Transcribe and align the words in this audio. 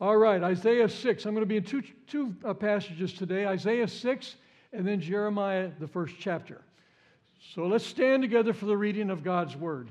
All 0.00 0.16
right, 0.16 0.42
Isaiah 0.42 0.88
6. 0.88 1.26
I'm 1.26 1.34
going 1.34 1.42
to 1.42 1.46
be 1.46 1.58
in 1.58 1.64
two, 1.64 1.82
two 2.06 2.34
uh, 2.42 2.54
passages 2.54 3.12
today 3.12 3.46
Isaiah 3.46 3.86
6 3.86 4.36
and 4.72 4.86
then 4.86 5.00
Jeremiah, 5.00 5.70
the 5.78 5.88
first 5.88 6.14
chapter. 6.18 6.62
So 7.54 7.66
let's 7.66 7.84
stand 7.84 8.22
together 8.22 8.54
for 8.54 8.64
the 8.66 8.76
reading 8.76 9.10
of 9.10 9.22
God's 9.22 9.56
word. 9.56 9.88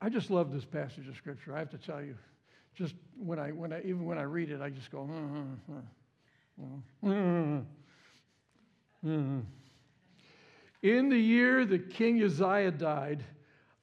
I 0.00 0.08
just 0.08 0.30
love 0.30 0.52
this 0.52 0.64
passage 0.64 1.08
of 1.08 1.16
scripture. 1.16 1.54
I 1.54 1.58
have 1.58 1.70
to 1.70 1.78
tell 1.78 2.02
you, 2.02 2.14
just 2.74 2.94
when 3.18 3.38
I, 3.38 3.52
when 3.52 3.72
I 3.72 3.80
even 3.80 4.04
when 4.04 4.18
I 4.18 4.22
read 4.22 4.50
it, 4.50 4.60
I 4.60 4.68
just 4.68 4.90
go. 4.90 5.08
Mm-hmm. 7.02 7.60
hmm. 9.02 9.40
In 10.82 11.08
the 11.08 11.18
year 11.18 11.64
that 11.64 11.88
King 11.88 12.22
Uzziah 12.22 12.70
died, 12.70 13.24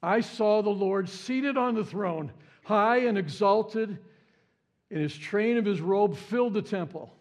I 0.04 0.22
saw 0.22 0.62
the 0.62 0.70
Lord 0.70 1.10
seated 1.10 1.58
on 1.58 1.76
the 1.76 1.86
throne, 1.86 2.32
high 2.64 3.02
and 3.02 3.18
exalted, 3.18 3.98
and 4.90 5.00
his 5.00 5.16
train 5.16 5.58
of 5.58 5.66
his 5.66 5.80
robe 5.80 6.18
filled 6.18 6.54
the 6.54 6.62
temple. 6.62 7.14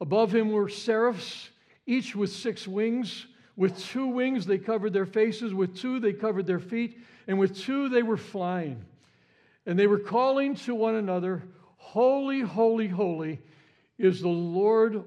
Above 0.00 0.34
him 0.34 0.50
were 0.50 0.68
seraphs, 0.68 1.50
each 1.86 2.16
with 2.16 2.30
six 2.30 2.66
wings. 2.66 3.26
With 3.56 3.78
two 3.78 4.08
wings 4.08 4.46
they 4.46 4.58
covered 4.58 4.92
their 4.92 5.06
faces, 5.06 5.54
with 5.54 5.76
two 5.76 6.00
they 6.00 6.12
covered 6.12 6.46
their 6.46 6.58
feet, 6.58 6.98
and 7.28 7.38
with 7.38 7.56
two 7.56 7.88
they 7.88 8.02
were 8.02 8.16
flying. 8.16 8.84
And 9.66 9.78
they 9.78 9.86
were 9.86 9.98
calling 9.98 10.56
to 10.56 10.74
one 10.74 10.96
another, 10.96 11.44
Holy, 11.76 12.40
holy, 12.40 12.88
holy 12.88 13.40
is 13.98 14.20
the 14.20 14.28
Lord 14.28 15.04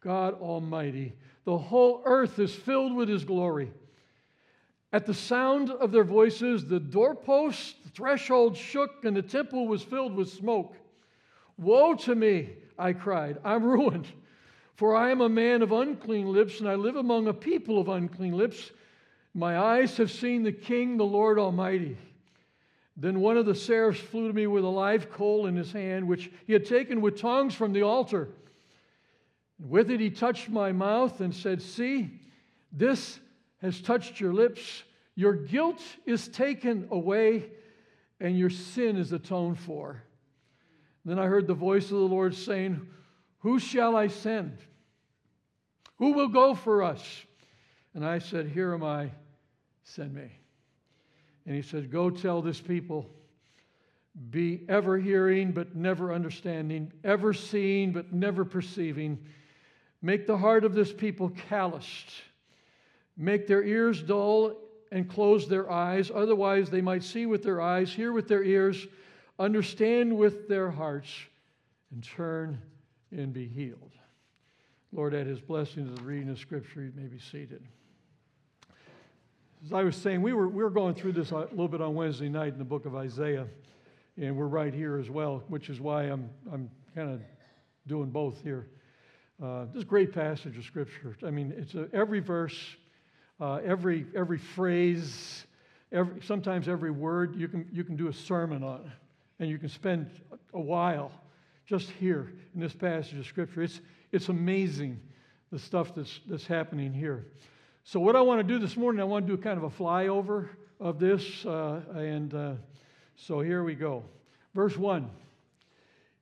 God 0.00 0.34
Almighty. 0.40 1.14
The 1.44 1.56
whole 1.56 2.02
earth 2.04 2.38
is 2.38 2.54
filled 2.54 2.94
with 2.94 3.08
his 3.08 3.24
glory. 3.24 3.72
At 4.92 5.06
the 5.06 5.14
sound 5.14 5.70
of 5.70 5.92
their 5.92 6.04
voices, 6.04 6.66
the 6.66 6.80
doorposts, 6.80 7.74
the 7.84 7.90
threshold 7.90 8.56
shook, 8.56 9.04
and 9.04 9.16
the 9.16 9.22
temple 9.22 9.68
was 9.68 9.82
filled 9.82 10.14
with 10.14 10.28
smoke. 10.28 10.74
Woe 11.56 11.94
to 11.94 12.14
me, 12.14 12.50
I 12.78 12.92
cried. 12.92 13.38
I'm 13.44 13.62
ruined, 13.62 14.08
for 14.74 14.96
I 14.96 15.10
am 15.10 15.20
a 15.20 15.28
man 15.28 15.62
of 15.62 15.70
unclean 15.70 16.32
lips, 16.32 16.58
and 16.58 16.68
I 16.68 16.74
live 16.74 16.96
among 16.96 17.28
a 17.28 17.34
people 17.34 17.78
of 17.78 17.88
unclean 17.88 18.36
lips. 18.36 18.72
My 19.32 19.58
eyes 19.58 19.96
have 19.98 20.10
seen 20.10 20.42
the 20.42 20.52
King, 20.52 20.96
the 20.96 21.04
Lord 21.04 21.38
Almighty. 21.38 21.96
Then 22.96 23.20
one 23.20 23.36
of 23.36 23.46
the 23.46 23.54
seraphs 23.54 24.00
flew 24.00 24.26
to 24.26 24.34
me 24.34 24.46
with 24.48 24.64
a 24.64 24.68
live 24.68 25.10
coal 25.10 25.46
in 25.46 25.54
his 25.54 25.70
hand, 25.70 26.08
which 26.08 26.30
he 26.46 26.52
had 26.52 26.66
taken 26.66 27.00
with 27.00 27.20
tongs 27.20 27.54
from 27.54 27.72
the 27.72 27.82
altar. 27.82 28.28
With 29.60 29.90
it, 29.90 30.00
he 30.00 30.10
touched 30.10 30.48
my 30.48 30.72
mouth 30.72 31.20
and 31.20 31.34
said, 31.34 31.62
See, 31.62 32.10
this 32.72 33.20
has 33.62 33.80
touched 33.80 34.20
your 34.20 34.32
lips. 34.32 34.82
Your 35.14 35.34
guilt 35.34 35.82
is 36.06 36.28
taken 36.28 36.88
away, 36.90 37.50
and 38.20 38.38
your 38.38 38.50
sin 38.50 38.96
is 38.96 39.12
atoned 39.12 39.58
for. 39.58 40.02
Then 41.04 41.18
I 41.18 41.26
heard 41.26 41.46
the 41.46 41.54
voice 41.54 41.84
of 41.84 41.98
the 41.98 42.04
Lord 42.04 42.34
saying, 42.34 42.86
Who 43.40 43.58
shall 43.58 43.96
I 43.96 44.08
send? 44.08 44.58
Who 45.98 46.12
will 46.12 46.28
go 46.28 46.54
for 46.54 46.82
us? 46.82 47.02
And 47.94 48.04
I 48.04 48.18
said, 48.18 48.48
Here 48.48 48.72
am 48.72 48.84
I, 48.84 49.10
send 49.82 50.14
me. 50.14 50.30
And 51.46 51.54
he 51.54 51.62
said, 51.62 51.90
Go 51.90 52.10
tell 52.10 52.42
this 52.42 52.60
people, 52.60 53.06
be 54.30 54.64
ever 54.68 54.98
hearing 54.98 55.52
but 55.52 55.74
never 55.74 56.12
understanding, 56.12 56.92
ever 57.04 57.32
seeing 57.32 57.92
but 57.92 58.12
never 58.12 58.44
perceiving. 58.44 59.18
Make 60.02 60.26
the 60.26 60.38
heart 60.38 60.64
of 60.64 60.74
this 60.74 60.92
people 60.92 61.30
calloused. 61.48 62.10
Make 63.20 63.46
their 63.46 63.62
ears 63.62 64.02
dull 64.02 64.56
and 64.90 65.06
close 65.06 65.46
their 65.46 65.70
eyes. 65.70 66.10
Otherwise, 66.12 66.70
they 66.70 66.80
might 66.80 67.04
see 67.04 67.26
with 67.26 67.42
their 67.42 67.60
eyes, 67.60 67.92
hear 67.92 68.14
with 68.14 68.28
their 68.28 68.42
ears, 68.42 68.86
understand 69.38 70.16
with 70.16 70.48
their 70.48 70.70
hearts, 70.70 71.10
and 71.92 72.02
turn 72.02 72.62
and 73.10 73.30
be 73.34 73.46
healed. 73.46 73.92
Lord, 74.90 75.14
add 75.14 75.26
his 75.26 75.38
blessing 75.38 75.86
to 75.86 75.92
the 75.92 76.02
reading 76.02 76.30
of 76.30 76.38
Scripture. 76.38 76.82
You 76.82 76.92
may 76.96 77.08
be 77.08 77.18
seated. 77.18 77.62
As 79.66 79.74
I 79.74 79.82
was 79.82 79.96
saying, 79.96 80.22
we 80.22 80.32
were, 80.32 80.48
we 80.48 80.62
were 80.62 80.70
going 80.70 80.94
through 80.94 81.12
this 81.12 81.30
a 81.30 81.40
little 81.40 81.68
bit 81.68 81.82
on 81.82 81.94
Wednesday 81.94 82.30
night 82.30 82.54
in 82.54 82.58
the 82.58 82.64
book 82.64 82.86
of 82.86 82.96
Isaiah, 82.96 83.46
and 84.16 84.34
we're 84.34 84.46
right 84.46 84.72
here 84.72 84.96
as 84.96 85.10
well, 85.10 85.44
which 85.48 85.68
is 85.68 85.78
why 85.78 86.04
I'm, 86.04 86.30
I'm 86.50 86.70
kind 86.94 87.10
of 87.10 87.20
doing 87.86 88.08
both 88.08 88.42
here. 88.42 88.66
Uh, 89.42 89.66
this 89.74 89.84
great 89.84 90.14
passage 90.14 90.56
of 90.56 90.64
Scripture. 90.64 91.16
I 91.22 91.30
mean, 91.30 91.52
it's 91.54 91.74
a, 91.74 91.88
every 91.92 92.20
verse, 92.20 92.58
uh, 93.40 93.60
every, 93.64 94.06
every 94.14 94.38
phrase, 94.38 95.46
every, 95.92 96.20
sometimes 96.22 96.68
every 96.68 96.90
word, 96.90 97.34
you 97.36 97.48
can, 97.48 97.66
you 97.72 97.84
can 97.84 97.96
do 97.96 98.08
a 98.08 98.12
sermon 98.12 98.62
on 98.62 98.90
and 99.38 99.48
you 99.48 99.58
can 99.58 99.68
spend 99.68 100.10
a 100.52 100.60
while 100.60 101.10
just 101.66 101.90
here 101.92 102.32
in 102.54 102.60
this 102.60 102.74
passage 102.74 103.18
of 103.18 103.26
Scripture. 103.26 103.62
It's, 103.62 103.80
it's 104.12 104.28
amazing 104.28 105.00
the 105.50 105.58
stuff 105.58 105.94
that's, 105.94 106.20
that's 106.26 106.46
happening 106.46 106.92
here. 106.92 107.26
So, 107.84 107.98
what 107.98 108.14
I 108.14 108.20
want 108.20 108.40
to 108.40 108.44
do 108.44 108.58
this 108.58 108.76
morning, 108.76 109.00
I 109.00 109.04
want 109.04 109.26
to 109.26 109.36
do 109.36 109.42
kind 109.42 109.56
of 109.56 109.64
a 109.64 109.70
flyover 109.70 110.50
of 110.78 110.98
this. 110.98 111.44
Uh, 111.46 111.80
and 111.94 112.34
uh, 112.34 112.52
so 113.16 113.40
here 113.40 113.62
we 113.64 113.74
go. 113.74 114.04
Verse 114.54 114.76
1 114.76 115.08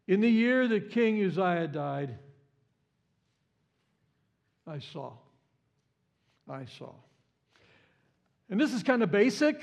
In 0.06 0.20
the 0.20 0.30
year 0.30 0.68
that 0.68 0.90
King 0.90 1.22
Uzziah 1.24 1.68
died, 1.68 2.16
I 4.66 4.78
saw. 4.78 5.12
I 6.48 6.64
saw. 6.78 6.92
And 8.50 8.60
this 8.60 8.72
is 8.72 8.82
kind 8.82 9.02
of 9.02 9.10
basic, 9.10 9.62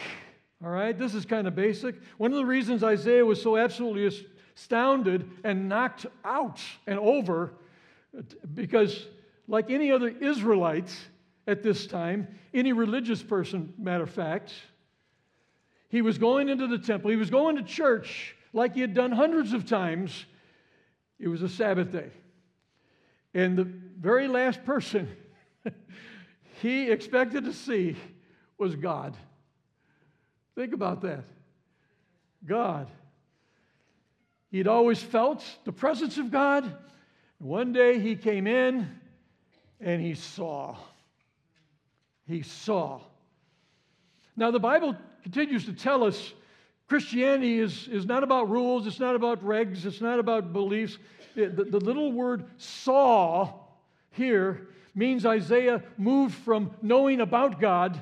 all 0.64 0.70
right? 0.70 0.98
This 0.98 1.14
is 1.14 1.26
kind 1.26 1.48
of 1.48 1.56
basic. 1.56 1.96
One 2.18 2.32
of 2.32 2.38
the 2.38 2.46
reasons 2.46 2.84
Isaiah 2.84 3.26
was 3.26 3.42
so 3.42 3.58
absolutely 3.58 4.26
astounded 4.56 5.30
and 5.44 5.68
knocked 5.68 6.06
out 6.24 6.62
and 6.88 7.00
over, 7.00 7.54
because 8.54 9.08
like 9.48 9.70
any 9.70 9.92
other 9.92 10.10
Israelite, 10.10 10.96
at 11.48 11.64
this 11.64 11.86
time, 11.88 12.28
any 12.54 12.74
religious 12.74 13.22
person, 13.22 13.74
matter 13.78 14.04
of 14.04 14.10
fact. 14.10 14.54
He 15.90 16.02
was 16.02 16.18
going 16.18 16.50
into 16.50 16.68
the 16.68 16.78
temple, 16.78 17.12
he 17.12 17.18
was 17.18 17.30
going 17.30 17.56
to 17.58 17.64
church 17.64 18.36
like 18.54 18.74
he 18.74 18.82
had 18.82 18.94
done 18.94 19.12
hundreds 19.12 19.54
of 19.54 19.66
times. 19.66 20.26
It 21.20 21.28
was 21.28 21.42
a 21.42 21.50
Sabbath 21.50 21.92
day. 21.92 22.10
And 23.34 23.58
the 23.58 23.66
very 24.00 24.28
last 24.28 24.64
person 24.66 25.10
he 26.62 26.90
expected 26.90 27.46
to 27.46 27.54
see 27.54 27.96
was 28.58 28.76
God. 28.76 29.16
Think 30.56 30.74
about 30.74 31.02
that. 31.02 31.24
God. 32.46 32.88
He'd 34.52 34.68
always 34.68 35.02
felt 35.02 35.44
the 35.66 35.72
presence 35.72 36.18
of 36.18 36.32
God. 36.32 36.78
One 37.40 37.74
day 37.74 38.00
he 38.00 38.16
came 38.16 38.48
in 38.48 38.90
and 39.82 40.02
he 40.02 40.16
saw 40.16 40.78
he 42.28 42.42
saw. 42.42 43.00
Now, 44.36 44.52
the 44.52 44.60
Bible 44.60 44.96
continues 45.24 45.66
to 45.66 45.74
tell 45.74 46.04
us 46.04 46.34
Christianity 46.88 47.60
is, 47.60 47.88
is 47.88 48.06
not 48.06 48.24
about 48.24 48.50
rules, 48.50 48.86
it's 48.86 49.00
not 49.00 49.16
about 49.16 49.44
regs, 49.44 49.86
it's 49.86 50.02
not 50.02 50.20
about 50.20 50.54
beliefs. 50.54 50.98
the, 51.36 51.48
the 51.48 51.80
little 51.80 52.12
word 52.12 52.46
saw 52.58 53.52
here 54.12 54.68
means 54.94 55.26
Isaiah 55.26 55.84
moved 55.98 56.36
from 56.36 56.72
knowing 56.82 57.22
about 57.22 57.60
God 57.60 58.00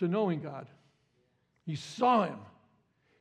to 0.00 0.08
knowing 0.08 0.40
God. 0.40 0.66
He 1.64 1.76
saw 1.76 2.24
him. 2.24 2.38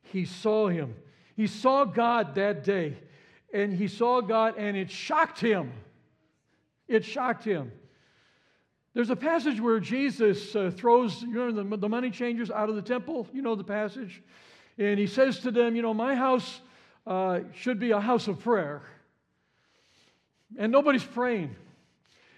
He 0.01 0.25
saw 0.25 0.67
him. 0.67 0.95
He 1.35 1.45
saw 1.45 1.85
God 1.85 2.35
that 2.35 2.63
day. 2.63 2.97
And 3.53 3.73
he 3.73 3.87
saw 3.87 4.21
God, 4.21 4.55
and 4.57 4.75
it 4.75 4.89
shocked 4.89 5.39
him. 5.39 5.71
It 6.87 7.05
shocked 7.05 7.43
him. 7.43 7.71
There's 8.93 9.09
a 9.09 9.15
passage 9.15 9.61
where 9.61 9.79
Jesus 9.79 10.55
uh, 10.55 10.71
throws 10.75 11.21
you 11.21 11.33
know, 11.33 11.51
the, 11.51 11.77
the 11.77 11.89
money 11.89 12.09
changers 12.09 12.49
out 12.49 12.69
of 12.69 12.75
the 12.75 12.81
temple. 12.81 13.27
You 13.31 13.41
know 13.41 13.55
the 13.55 13.63
passage? 13.63 14.21
And 14.77 14.97
he 14.97 15.07
says 15.07 15.39
to 15.39 15.51
them, 15.51 15.75
You 15.75 15.81
know, 15.81 15.93
my 15.93 16.15
house 16.15 16.61
uh, 17.05 17.41
should 17.53 17.79
be 17.79 17.91
a 17.91 17.99
house 17.99 18.27
of 18.27 18.39
prayer. 18.39 18.81
And 20.57 20.71
nobody's 20.71 21.03
praying. 21.03 21.55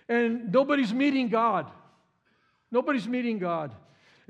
And 0.10 0.51
nobody's 0.51 0.94
meeting 0.94 1.30
God. 1.30 1.71
Nobody's 2.71 3.07
meeting 3.07 3.38
God. 3.39 3.74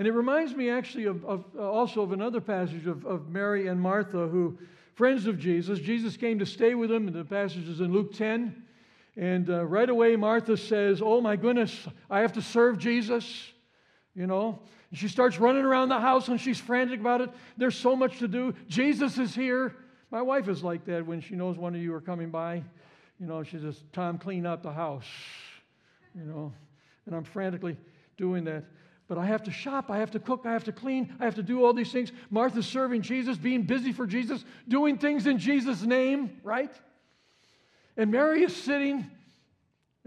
And 0.02 0.08
it 0.08 0.14
reminds 0.14 0.56
me 0.56 0.72
actually 0.72 1.06
of, 1.06 1.24
of 1.26 1.46
also 1.60 2.02
of 2.02 2.12
another 2.12 2.42
passage 2.42 2.88
of, 2.88 3.06
of 3.06 3.30
Mary 3.30 3.68
and 3.68 3.80
Martha, 3.80 4.28
who, 4.28 4.58
friends 4.96 5.28
of 5.28 5.38
Jesus, 5.38 5.78
Jesus 5.78 6.18
came 6.18 6.40
to 6.40 6.46
stay 6.48 6.74
with 6.74 6.90
them, 6.90 7.06
and 7.06 7.16
the 7.16 7.24
passage 7.24 7.70
is 7.70 7.82
in 7.82 7.94
Luke 7.94 8.12
10. 8.16 8.64
And 9.16 9.48
uh, 9.48 9.64
right 9.64 9.88
away, 9.88 10.16
Martha 10.16 10.58
says, 10.58 11.04
Oh 11.04 11.22
my 11.22 11.36
goodness, 11.36 11.88
I 12.10 12.22
have 12.22 12.34
to 12.34 12.42
serve 12.42 12.80
Jesus. 12.80 13.52
You 14.16 14.26
know, 14.26 14.58
and 14.90 14.98
she 14.98 15.08
starts 15.08 15.40
running 15.40 15.66
around 15.66 15.90
the 15.90 16.00
house 16.00 16.30
and 16.30 16.42
she's 16.42 16.60
frantic 16.60 17.00
about 17.00 17.22
it. 17.22 17.30
There's 17.56 17.78
so 17.78 17.96
much 17.96 18.18
to 18.18 18.28
do. 18.28 18.56
Jesus 18.68 19.20
is 19.20 19.36
here. 19.36 19.76
My 20.10 20.24
wife 20.24 20.50
is 20.50 20.64
like 20.64 20.84
that 20.86 21.06
when 21.06 21.22
she 21.22 21.36
knows 21.36 21.60
one 21.60 21.76
of 21.76 21.82
you 21.82 21.94
are 21.94 22.02
coming 22.02 22.32
by. 22.32 22.64
You 23.20 23.28
know, 23.28 23.44
she 23.44 23.60
says, 23.60 23.84
Tom, 23.94 24.18
clean 24.18 24.48
up 24.48 24.64
the 24.64 24.74
house. 24.74 25.06
You 26.16 26.24
know, 26.24 26.54
and 27.06 27.16
I'm 27.16 27.24
frantically 27.24 27.78
doing 28.18 28.46
that. 28.46 28.64
But 29.12 29.18
I 29.18 29.26
have 29.26 29.44
to 29.44 29.52
shop, 29.52 29.92
I 29.92 29.98
have 29.98 30.12
to 30.12 30.20
cook, 30.20 30.44
I 30.46 30.54
have 30.54 30.64
to 30.64 30.72
clean, 30.72 31.14
I 31.20 31.26
have 31.26 31.36
to 31.36 31.44
do 31.44 31.66
all 31.66 31.74
these 31.74 31.92
things. 31.92 32.14
Martha's 32.30 32.66
serving 32.66 33.02
Jesus, 33.02 33.38
being 33.38 33.64
busy 33.64 33.92
for 33.92 34.08
Jesus, 34.08 34.46
doing 34.70 34.98
things 34.98 35.28
in 35.28 35.38
Jesus' 35.38 35.82
name, 35.82 36.40
right? 36.46 36.72
And 37.98 38.10
Mary 38.10 38.44
is 38.44 38.56
sitting 38.56 39.06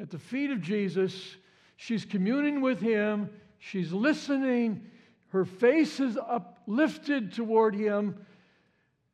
at 0.00 0.08
the 0.08 0.18
feet 0.18 0.50
of 0.50 0.62
Jesus. 0.62 1.36
She's 1.76 2.06
communing 2.06 2.62
with 2.62 2.80
him, 2.80 3.28
she's 3.58 3.92
listening, 3.92 4.86
her 5.28 5.44
face 5.44 6.00
is 6.00 6.16
uplifted 6.16 7.34
toward 7.34 7.74
him. 7.74 8.24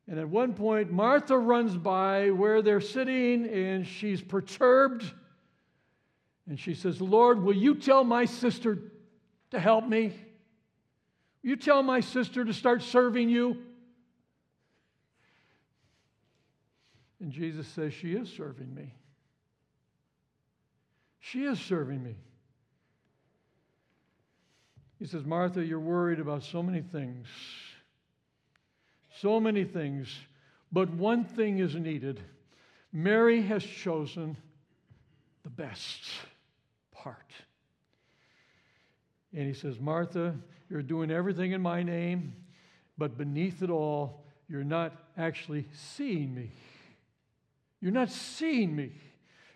And 0.07 0.17
at 0.17 0.29
one 0.29 0.53
point, 0.53 0.89
Martha 0.89 1.37
runs 1.37 1.75
by 1.75 2.29
where 2.29 2.61
they're 2.61 2.79
sitting 2.79 3.45
and 3.45 3.85
she's 3.85 4.21
perturbed. 4.21 5.03
And 6.47 6.57
she 6.57 6.75
says, 6.75 7.01
Lord, 7.01 7.43
will 7.43 7.57
you 7.57 7.75
tell 7.75 8.05
my 8.05 8.23
sister 8.23 8.79
to 9.51 9.59
help 9.59 9.87
me? 9.87 10.13
You 11.43 11.55
tell 11.55 11.83
my 11.83 12.01
sister 12.01 12.43
to 12.43 12.53
start 12.53 12.81
serving 12.81 13.29
you? 13.29 13.57
And 17.19 17.31
Jesus 17.31 17.67
says, 17.67 17.93
She 17.93 18.13
is 18.13 18.29
serving 18.29 18.73
me. 18.73 18.93
She 21.19 21.43
is 21.43 21.59
serving 21.59 22.03
me. 22.03 22.15
He 24.99 25.05
says, 25.05 25.23
Martha, 25.23 25.63
you're 25.63 25.79
worried 25.79 26.19
about 26.19 26.43
so 26.43 26.61
many 26.61 26.81
things. 26.81 27.27
So 29.19 29.39
many 29.39 29.63
things. 29.63 30.07
But 30.71 30.89
one 30.91 31.23
thing 31.23 31.59
is 31.59 31.75
needed. 31.75 32.21
Mary 32.93 33.41
has 33.41 33.63
chosen 33.63 34.37
the 35.43 35.49
best 35.49 36.03
part. 36.91 37.31
And 39.33 39.47
he 39.47 39.53
says, 39.53 39.79
Martha, 39.79 40.35
you're 40.69 40.81
doing 40.81 41.11
everything 41.11 41.51
in 41.51 41.61
my 41.61 41.83
name, 41.83 42.33
but 42.97 43.17
beneath 43.17 43.61
it 43.61 43.69
all, 43.69 44.25
you're 44.49 44.63
not 44.63 44.93
actually 45.17 45.67
seeing 45.73 46.33
me. 46.35 46.51
You're 47.79 47.91
not 47.91 48.09
seeing 48.09 48.75
me. 48.75 48.91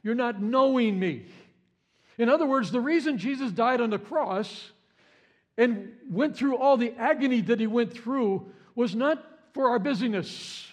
You're 0.03 0.15
not 0.15 0.41
knowing 0.41 0.97
me. 0.97 1.25
In 2.17 2.29
other 2.29 2.45
words, 2.45 2.71
the 2.71 2.79
reason 2.79 3.17
Jesus 3.17 3.51
died 3.51 3.81
on 3.81 3.89
the 3.89 3.99
cross 3.99 4.71
and 5.57 5.91
went 6.09 6.37
through 6.37 6.57
all 6.57 6.77
the 6.77 6.93
agony 6.97 7.41
that 7.41 7.59
he 7.59 7.67
went 7.67 7.93
through 7.93 8.47
was 8.73 8.95
not 8.95 9.23
for 9.53 9.69
our 9.69 9.79
busyness, 9.79 10.67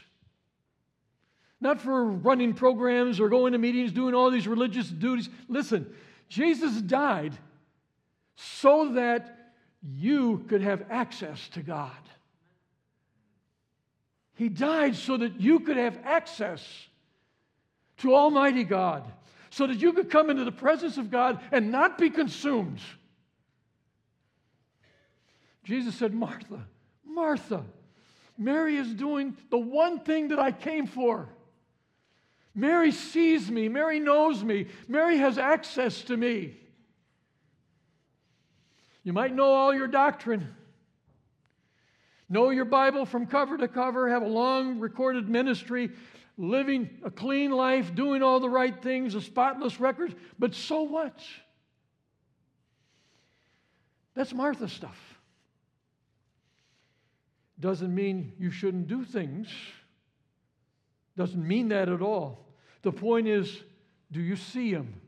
not 1.60 1.80
for 1.80 2.04
running 2.04 2.52
programs 2.54 3.20
or 3.20 3.28
going 3.28 3.52
to 3.52 3.58
meetings, 3.58 3.92
doing 3.92 4.14
all 4.14 4.30
these 4.30 4.48
religious 4.48 4.88
duties. 4.88 5.28
Listen, 5.48 5.92
Jesus 6.28 6.80
died 6.80 7.36
so 8.36 8.94
that 8.94 9.52
you 9.82 10.44
could 10.48 10.62
have 10.62 10.84
access 10.90 11.48
to 11.50 11.62
God. 11.62 11.90
He 14.34 14.48
died 14.48 14.96
so 14.96 15.16
that 15.16 15.40
you 15.40 15.60
could 15.60 15.76
have 15.76 15.98
access 16.04 16.66
to 17.98 18.14
Almighty 18.14 18.64
God, 18.64 19.04
so 19.50 19.66
that 19.66 19.80
you 19.80 19.92
could 19.92 20.10
come 20.10 20.30
into 20.30 20.44
the 20.44 20.52
presence 20.52 20.96
of 20.96 21.10
God 21.10 21.40
and 21.52 21.70
not 21.70 21.98
be 21.98 22.10
consumed 22.10 22.80
Jesus 25.64 25.94
said, 25.94 26.12
Martha, 26.12 26.66
Martha, 27.04 27.64
Mary 28.36 28.76
is 28.76 28.92
doing 28.94 29.36
the 29.50 29.58
one 29.58 30.00
thing 30.00 30.28
that 30.28 30.38
I 30.38 30.50
came 30.52 30.86
for. 30.86 31.28
Mary 32.54 32.90
sees 32.90 33.50
me. 33.50 33.68
Mary 33.68 34.00
knows 34.00 34.42
me. 34.42 34.66
Mary 34.88 35.18
has 35.18 35.38
access 35.38 36.02
to 36.02 36.16
me. 36.16 36.56
You 39.04 39.12
might 39.12 39.34
know 39.34 39.52
all 39.52 39.74
your 39.74 39.88
doctrine, 39.88 40.54
know 42.28 42.50
your 42.50 42.64
Bible 42.64 43.04
from 43.04 43.26
cover 43.26 43.58
to 43.58 43.68
cover, 43.68 44.08
have 44.08 44.22
a 44.22 44.28
long 44.28 44.78
recorded 44.78 45.28
ministry, 45.28 45.90
living 46.38 46.88
a 47.04 47.10
clean 47.10 47.50
life, 47.50 47.94
doing 47.94 48.22
all 48.22 48.40
the 48.40 48.48
right 48.48 48.80
things, 48.82 49.14
a 49.14 49.20
spotless 49.20 49.80
record, 49.80 50.14
but 50.38 50.54
so 50.54 50.82
what? 50.82 51.20
That's 54.14 54.32
Martha 54.32 54.68
stuff. 54.68 54.98
Doesn't 57.58 57.94
mean 57.94 58.32
you 58.38 58.50
shouldn't 58.50 58.88
do 58.88 59.04
things. 59.04 59.48
Doesn't 61.16 61.46
mean 61.46 61.68
that 61.68 61.88
at 61.88 62.02
all. 62.02 62.46
The 62.82 62.92
point 62.92 63.28
is, 63.28 63.62
do 64.10 64.20
you 64.20 64.36
see 64.36 64.70
him? 64.70 65.00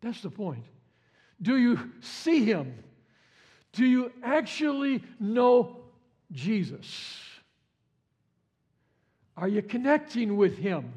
That's 0.00 0.20
the 0.20 0.30
point. 0.30 0.64
Do 1.40 1.56
you 1.56 1.92
see 2.00 2.44
him? 2.44 2.74
Do 3.72 3.84
you 3.84 4.12
actually 4.22 5.02
know 5.18 5.78
Jesus? 6.30 7.18
Are 9.36 9.48
you 9.48 9.62
connecting 9.62 10.36
with 10.36 10.58
him 10.58 10.92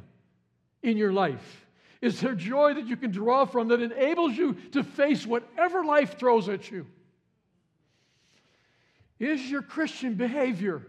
in 0.84 0.98
your 0.98 1.14
life? 1.14 1.66
Is 2.02 2.20
there 2.22 2.36
joy 2.36 2.74
that 2.74 2.86
you 2.86 2.98
can 2.98 3.12
draw 3.12 3.46
from 3.46 3.70
that 3.70 3.82
enables 3.82 4.36
you 4.38 4.54
to 4.74 4.84
face 4.84 5.26
whatever 5.26 5.84
life 5.84 6.20
throws 6.20 6.50
at 6.50 6.70
you? 6.70 6.86
Is 9.20 9.50
your 9.50 9.62
Christian 9.62 10.16
behavior 10.16 10.86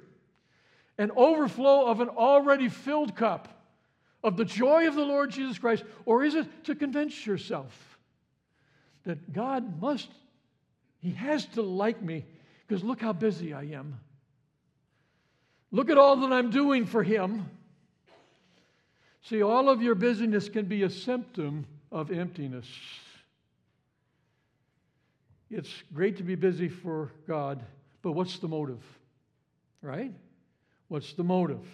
an 0.99 1.13
overflow 1.17 1.87
of 1.87 2.01
an 2.01 2.09
already 2.09 2.69
filled 2.69 3.15
cup 3.15 3.49
of 4.25 4.37
the 4.37 4.45
joy 4.45 4.89
of 4.89 4.95
the 4.95 5.05
Lord 5.05 5.31
Jesus 5.31 5.59
Christ? 5.59 5.85
Or 6.05 6.25
is 6.25 6.35
it 6.35 6.65
to 6.65 6.75
convince 6.75 7.25
yourself 7.25 7.99
that 9.05 9.33
God 9.33 9.81
must, 9.81 10.11
He 11.01 11.13
has 11.13 11.47
to 11.47 11.63
like 11.63 12.03
me 12.03 12.25
because 12.67 12.83
look 12.83 13.01
how 13.01 13.13
busy 13.13 13.53
I 13.53 13.65
am? 13.65 14.01
Look 15.71 15.91
at 15.91 15.99
all 15.99 16.17
that 16.17 16.33
I'm 16.33 16.51
doing 16.51 16.87
for 16.87 17.03
Him. 17.03 17.49
See, 19.23 19.43
all 19.43 19.69
of 19.69 19.83
your 19.83 19.95
busyness 19.95 20.49
can 20.49 20.67
be 20.67 20.83
a 20.85 20.91
symptom 20.91 21.67
of 21.91 22.11
emptiness. 22.11 22.67
It's 25.51 25.71
great 25.93 26.17
to 26.19 26.23
be 26.23 26.35
busy 26.35 26.69
for 26.69 27.13
God 27.27 27.63
but 28.07 28.13
what's 28.13 28.39
the 28.39 28.47
motive? 28.47 28.85
Right? 29.83 30.13
What's 30.87 31.15
the 31.15 31.25
motive? 31.25 31.67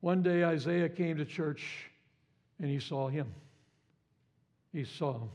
One 0.00 0.20
day 0.20 0.42
Isaiah 0.42 0.88
came 0.88 1.18
to 1.18 1.24
church 1.24 1.64
and 2.58 2.68
he 2.68 2.80
saw 2.80 3.06
him. 3.06 3.32
He 4.72 4.82
saw 4.82 5.12
him. 5.12 5.30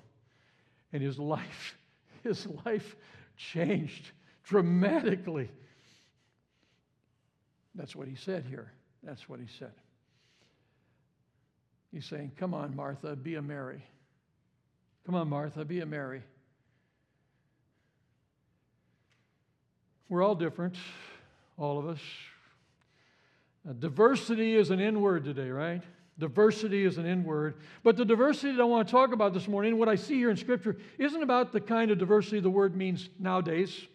And 0.91 1.01
his 1.01 1.17
life, 1.33 1.77
his 2.23 2.47
life 2.65 2.95
changed 3.37 4.11
dramatically. 4.43 5.49
That's 7.75 7.95
what 7.95 8.07
he 8.07 8.15
said 8.15 8.45
here. 8.49 8.71
That's 9.03 9.27
what 9.27 9.39
he 9.39 9.47
said. 9.59 9.73
He's 11.91 12.05
saying, 12.05 12.31
Come 12.37 12.53
on, 12.53 12.75
Martha, 12.75 13.15
be 13.15 13.35
a 13.35 13.41
Mary. 13.41 13.83
Come 15.05 15.15
on, 15.15 15.29
Martha, 15.29 15.65
be 15.65 15.81
a 15.81 15.85
Mary. 15.85 16.23
We're 20.09 20.23
all 20.23 20.35
different, 20.35 20.75
all 21.57 21.79
of 21.79 21.87
us. 21.87 21.99
Uh, 23.67 23.73
diversity 23.73 24.55
is 24.55 24.69
an 24.69 24.79
N 24.79 25.01
word 25.01 25.25
today, 25.25 25.49
right? 25.49 25.81
Diversity 26.19 26.85
is 26.85 26.97
an 26.97 27.05
N 27.05 27.23
word. 27.23 27.55
But 27.81 27.97
the 27.97 28.05
diversity 28.05 28.51
that 28.51 28.61
I 28.61 28.65
want 28.65 28.87
to 28.87 28.91
talk 28.91 29.13
about 29.13 29.33
this 29.33 29.47
morning, 29.47 29.77
what 29.77 29.89
I 29.89 29.95
see 29.95 30.15
here 30.15 30.29
in 30.29 30.37
Scripture, 30.37 30.77
isn't 30.99 31.23
about 31.23 31.51
the 31.51 31.59
kind 31.59 31.89
of 31.89 31.97
diversity 31.97 32.39
the 32.39 32.49
word 32.49 32.75
means 32.75 33.09
nowadays. 33.19 33.87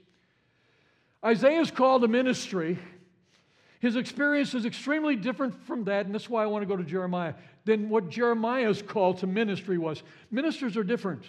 Isaiah 1.24 1.60
is 1.60 1.70
called 1.70 2.02
a 2.04 2.08
ministry. 2.08 2.78
His 3.80 3.94
experience 3.94 4.54
is 4.54 4.66
extremely 4.66 5.14
different 5.14 5.64
from 5.64 5.84
that, 5.84 6.06
and 6.06 6.14
that's 6.14 6.28
why 6.28 6.42
I 6.42 6.46
want 6.46 6.62
to 6.62 6.66
go 6.66 6.76
to 6.76 6.82
Jeremiah, 6.82 7.34
than 7.64 7.88
what 7.88 8.08
Jeremiah's 8.08 8.82
call 8.82 9.14
to 9.14 9.26
ministry 9.26 9.78
was. 9.78 10.02
Ministers 10.32 10.76
are 10.76 10.82
different, 10.82 11.22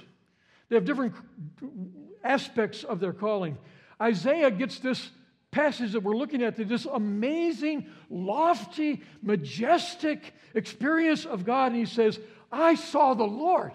they 0.70 0.76
have 0.76 0.86
different 0.86 1.14
aspects 2.24 2.84
of 2.84 3.00
their 3.00 3.14
calling. 3.14 3.58
Isaiah 4.02 4.50
gets 4.50 4.80
this 4.80 5.12
passage 5.52 5.94
that 5.94 6.04
we're 6.04 6.16
looking 6.16 6.44
at, 6.44 6.56
this 6.56 6.86
amazing, 6.86 7.88
lofty, 8.10 9.02
majestic 9.22 10.34
experience 10.54 11.26
of 11.26 11.46
God. 11.46 11.72
And 11.72 11.76
he 11.76 11.86
says, 11.86 12.20
I 12.52 12.76
saw 12.76 13.14
the 13.14 13.24
Lord 13.24 13.74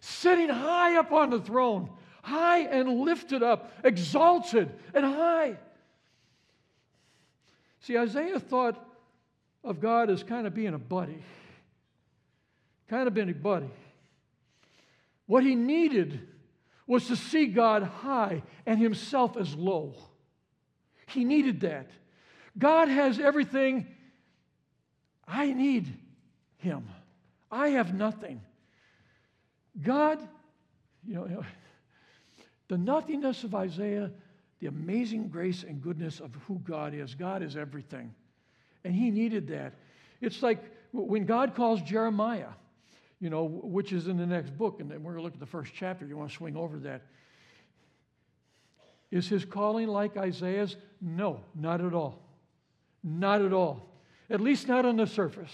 sitting 0.00 0.48
high 0.48 0.98
up 0.98 1.12
on 1.12 1.30
the 1.30 1.40
throne, 1.40 1.90
high 2.22 2.60
and 2.60 3.00
lifted 3.00 3.42
up, 3.42 3.72
exalted 3.84 4.70
and 4.94 5.04
high. 5.04 5.56
See, 7.80 7.96
Isaiah 7.96 8.40
thought 8.40 8.82
of 9.64 9.80
God 9.80 10.10
as 10.10 10.22
kind 10.22 10.46
of 10.46 10.54
being 10.54 10.74
a 10.74 10.78
buddy, 10.78 11.22
kind 12.88 13.08
of 13.08 13.14
being 13.14 13.30
a 13.30 13.34
buddy. 13.34 13.70
What 15.26 15.42
he 15.42 15.54
needed 15.54 16.20
was 16.86 17.06
to 17.08 17.16
see 17.16 17.46
God 17.46 17.82
high 17.82 18.42
and 18.64 18.78
himself 18.78 19.36
as 19.36 19.54
low. 19.54 19.94
He 21.06 21.24
needed 21.24 21.60
that. 21.60 21.90
God 22.58 22.88
has 22.88 23.18
everything. 23.18 23.86
I 25.26 25.52
need 25.52 25.92
him. 26.58 26.88
I 27.50 27.68
have 27.70 27.94
nothing. 27.94 28.40
God, 29.82 30.18
you 31.06 31.14
know, 31.14 31.44
The 32.68 32.78
nothingness 32.78 33.44
of 33.44 33.54
Isaiah, 33.54 34.10
the 34.60 34.66
amazing 34.66 35.28
grace 35.28 35.62
and 35.62 35.80
goodness 35.80 36.20
of 36.20 36.34
who 36.46 36.58
God 36.64 36.94
is. 36.94 37.14
God 37.14 37.42
is 37.42 37.56
everything. 37.56 38.14
And 38.84 38.94
he 38.94 39.10
needed 39.10 39.48
that. 39.48 39.74
It's 40.20 40.42
like 40.42 40.58
when 40.92 41.26
God 41.26 41.54
calls 41.54 41.80
Jeremiah, 41.82 42.50
you 43.20 43.30
know, 43.30 43.44
which 43.44 43.92
is 43.92 44.08
in 44.08 44.16
the 44.16 44.26
next 44.26 44.56
book, 44.56 44.80
and 44.80 44.90
we're 44.90 45.12
going 45.12 45.16
to 45.16 45.22
look 45.22 45.34
at 45.34 45.40
the 45.40 45.46
first 45.46 45.72
chapter. 45.74 46.06
You 46.06 46.16
want 46.16 46.30
to 46.30 46.36
swing 46.36 46.56
over 46.56 46.78
that. 46.80 47.02
Is 49.10 49.28
his 49.28 49.44
calling 49.44 49.88
like 49.88 50.16
Isaiah's? 50.16 50.76
No, 51.00 51.40
not 51.54 51.80
at 51.80 51.94
all. 51.94 52.22
Not 53.02 53.42
at 53.42 53.52
all. 53.52 53.88
At 54.28 54.40
least 54.40 54.66
not 54.66 54.84
on 54.84 54.96
the 54.96 55.06
surface. 55.06 55.52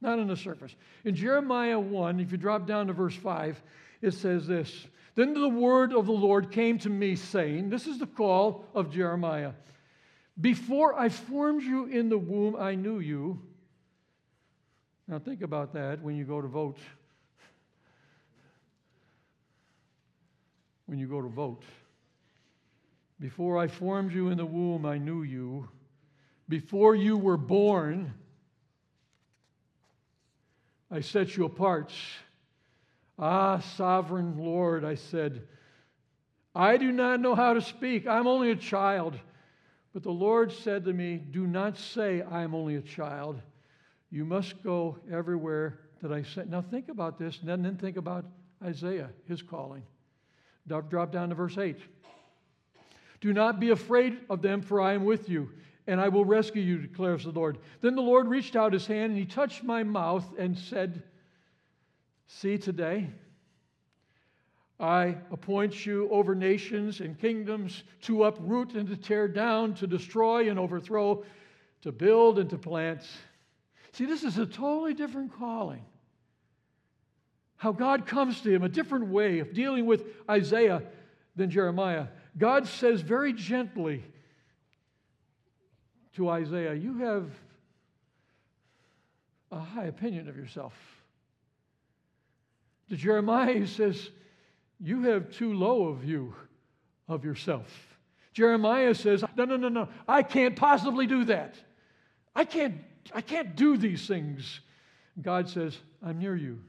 Not 0.00 0.18
on 0.18 0.28
the 0.28 0.36
surface. 0.36 0.74
In 1.04 1.14
Jeremiah 1.14 1.78
1, 1.78 2.20
if 2.20 2.32
you 2.32 2.38
drop 2.38 2.66
down 2.66 2.86
to 2.86 2.92
verse 2.92 3.14
5, 3.14 3.62
it 4.02 4.12
says 4.12 4.46
this 4.46 4.86
Then 5.14 5.34
the 5.34 5.48
word 5.48 5.92
of 5.92 6.06
the 6.06 6.12
Lord 6.12 6.50
came 6.50 6.78
to 6.80 6.90
me, 6.90 7.16
saying, 7.16 7.68
This 7.68 7.86
is 7.86 7.98
the 7.98 8.06
call 8.06 8.64
of 8.74 8.90
Jeremiah. 8.90 9.52
Before 10.40 10.98
I 10.98 11.08
formed 11.08 11.62
you 11.62 11.86
in 11.86 12.08
the 12.08 12.18
womb, 12.18 12.56
I 12.56 12.74
knew 12.74 12.98
you. 12.98 13.40
Now 15.08 15.18
think 15.18 15.42
about 15.42 15.72
that 15.74 16.02
when 16.02 16.16
you 16.16 16.24
go 16.24 16.40
to 16.40 16.48
vote. 16.48 16.78
When 20.86 20.98
you 20.98 21.06
go 21.06 21.22
to 21.22 21.28
vote. 21.28 21.62
Before 23.18 23.56
I 23.56 23.68
formed 23.68 24.12
you 24.12 24.28
in 24.28 24.36
the 24.36 24.46
womb, 24.46 24.84
I 24.84 24.98
knew 24.98 25.22
you. 25.22 25.68
Before 26.48 26.94
you 26.94 27.16
were 27.16 27.38
born, 27.38 28.14
I 30.90 31.00
set 31.00 31.36
you 31.36 31.44
apart. 31.46 31.92
Ah, 33.18 33.60
sovereign 33.76 34.36
Lord, 34.36 34.84
I 34.84 34.94
said, 34.94 35.48
I 36.54 36.76
do 36.76 36.92
not 36.92 37.20
know 37.20 37.34
how 37.34 37.54
to 37.54 37.60
speak. 37.60 38.06
I'm 38.06 38.26
only 38.26 38.50
a 38.50 38.56
child. 38.56 39.18
But 39.92 40.02
the 40.02 40.10
Lord 40.10 40.52
said 40.52 40.84
to 40.84 40.92
me, 40.92 41.16
Do 41.16 41.46
not 41.46 41.78
say, 41.78 42.22
I 42.22 42.42
am 42.42 42.54
only 42.54 42.76
a 42.76 42.82
child. 42.82 43.40
You 44.10 44.24
must 44.24 44.62
go 44.62 44.98
everywhere 45.10 45.78
that 46.02 46.12
I 46.12 46.22
sent. 46.22 46.50
Now 46.50 46.62
think 46.62 46.88
about 46.88 47.18
this, 47.18 47.38
and 47.40 47.64
then 47.64 47.76
think 47.76 47.96
about 47.96 48.26
Isaiah, 48.62 49.10
his 49.26 49.42
calling. 49.42 49.82
Drop 50.66 51.12
down 51.12 51.30
to 51.30 51.34
verse 51.34 51.56
8. 51.58 51.78
Do 53.20 53.32
not 53.32 53.60
be 53.60 53.70
afraid 53.70 54.18
of 54.28 54.42
them, 54.42 54.62
for 54.62 54.80
I 54.80 54.94
am 54.94 55.04
with 55.04 55.28
you, 55.28 55.50
and 55.86 56.00
I 56.00 56.08
will 56.08 56.24
rescue 56.24 56.62
you, 56.62 56.78
declares 56.78 57.24
the 57.24 57.30
Lord. 57.30 57.58
Then 57.80 57.94
the 57.94 58.02
Lord 58.02 58.28
reached 58.28 58.56
out 58.56 58.72
his 58.72 58.86
hand, 58.86 59.12
and 59.12 59.18
he 59.18 59.26
touched 59.26 59.62
my 59.64 59.82
mouth 59.82 60.26
and 60.38 60.56
said, 60.56 61.02
See 62.26 62.58
today, 62.58 63.08
I 64.78 65.16
appoint 65.30 65.86
you 65.86 66.08
over 66.10 66.34
nations 66.34 67.00
and 67.00 67.18
kingdoms 67.18 67.84
to 68.02 68.24
uproot 68.24 68.74
and 68.74 68.88
to 68.88 68.96
tear 68.96 69.26
down, 69.28 69.74
to 69.74 69.86
destroy 69.86 70.50
and 70.50 70.58
overthrow, 70.58 71.24
to 71.82 71.92
build 71.92 72.38
and 72.38 72.50
to 72.50 72.58
plant. 72.58 73.06
See, 73.92 74.04
this 74.04 74.22
is 74.22 74.36
a 74.36 74.44
totally 74.44 74.92
different 74.92 75.32
calling. 75.32 75.84
How 77.56 77.72
God 77.72 78.06
comes 78.06 78.42
to 78.42 78.50
him, 78.50 78.62
a 78.64 78.68
different 78.68 79.06
way 79.06 79.38
of 79.38 79.54
dealing 79.54 79.86
with 79.86 80.04
Isaiah 80.28 80.82
than 81.36 81.48
Jeremiah. 81.48 82.08
God 82.38 82.66
says 82.66 83.00
very 83.00 83.32
gently 83.32 84.04
to 86.14 86.28
Isaiah, 86.28 86.74
You 86.74 86.98
have 86.98 87.30
a 89.50 89.58
high 89.58 89.84
opinion 89.84 90.28
of 90.28 90.36
yourself. 90.36 90.74
To 92.90 92.96
Jeremiah, 92.96 93.54
he 93.54 93.66
says, 93.66 94.10
You 94.80 95.02
have 95.04 95.30
too 95.30 95.54
low 95.54 95.88
a 95.88 95.94
view 95.94 96.34
of 97.08 97.24
yourself. 97.24 97.96
Jeremiah 98.32 98.94
says, 98.94 99.24
No, 99.36 99.44
no, 99.44 99.56
no, 99.56 99.68
no, 99.68 99.88
I 100.06 100.22
can't 100.22 100.56
possibly 100.56 101.06
do 101.06 101.24
that. 101.24 101.56
I 102.34 102.44
can't, 102.44 102.74
I 103.14 103.22
can't 103.22 103.56
do 103.56 103.76
these 103.76 104.06
things. 104.06 104.60
God 105.20 105.48
says, 105.48 105.78
I'm 106.02 106.18
near 106.18 106.36
you, 106.36 106.60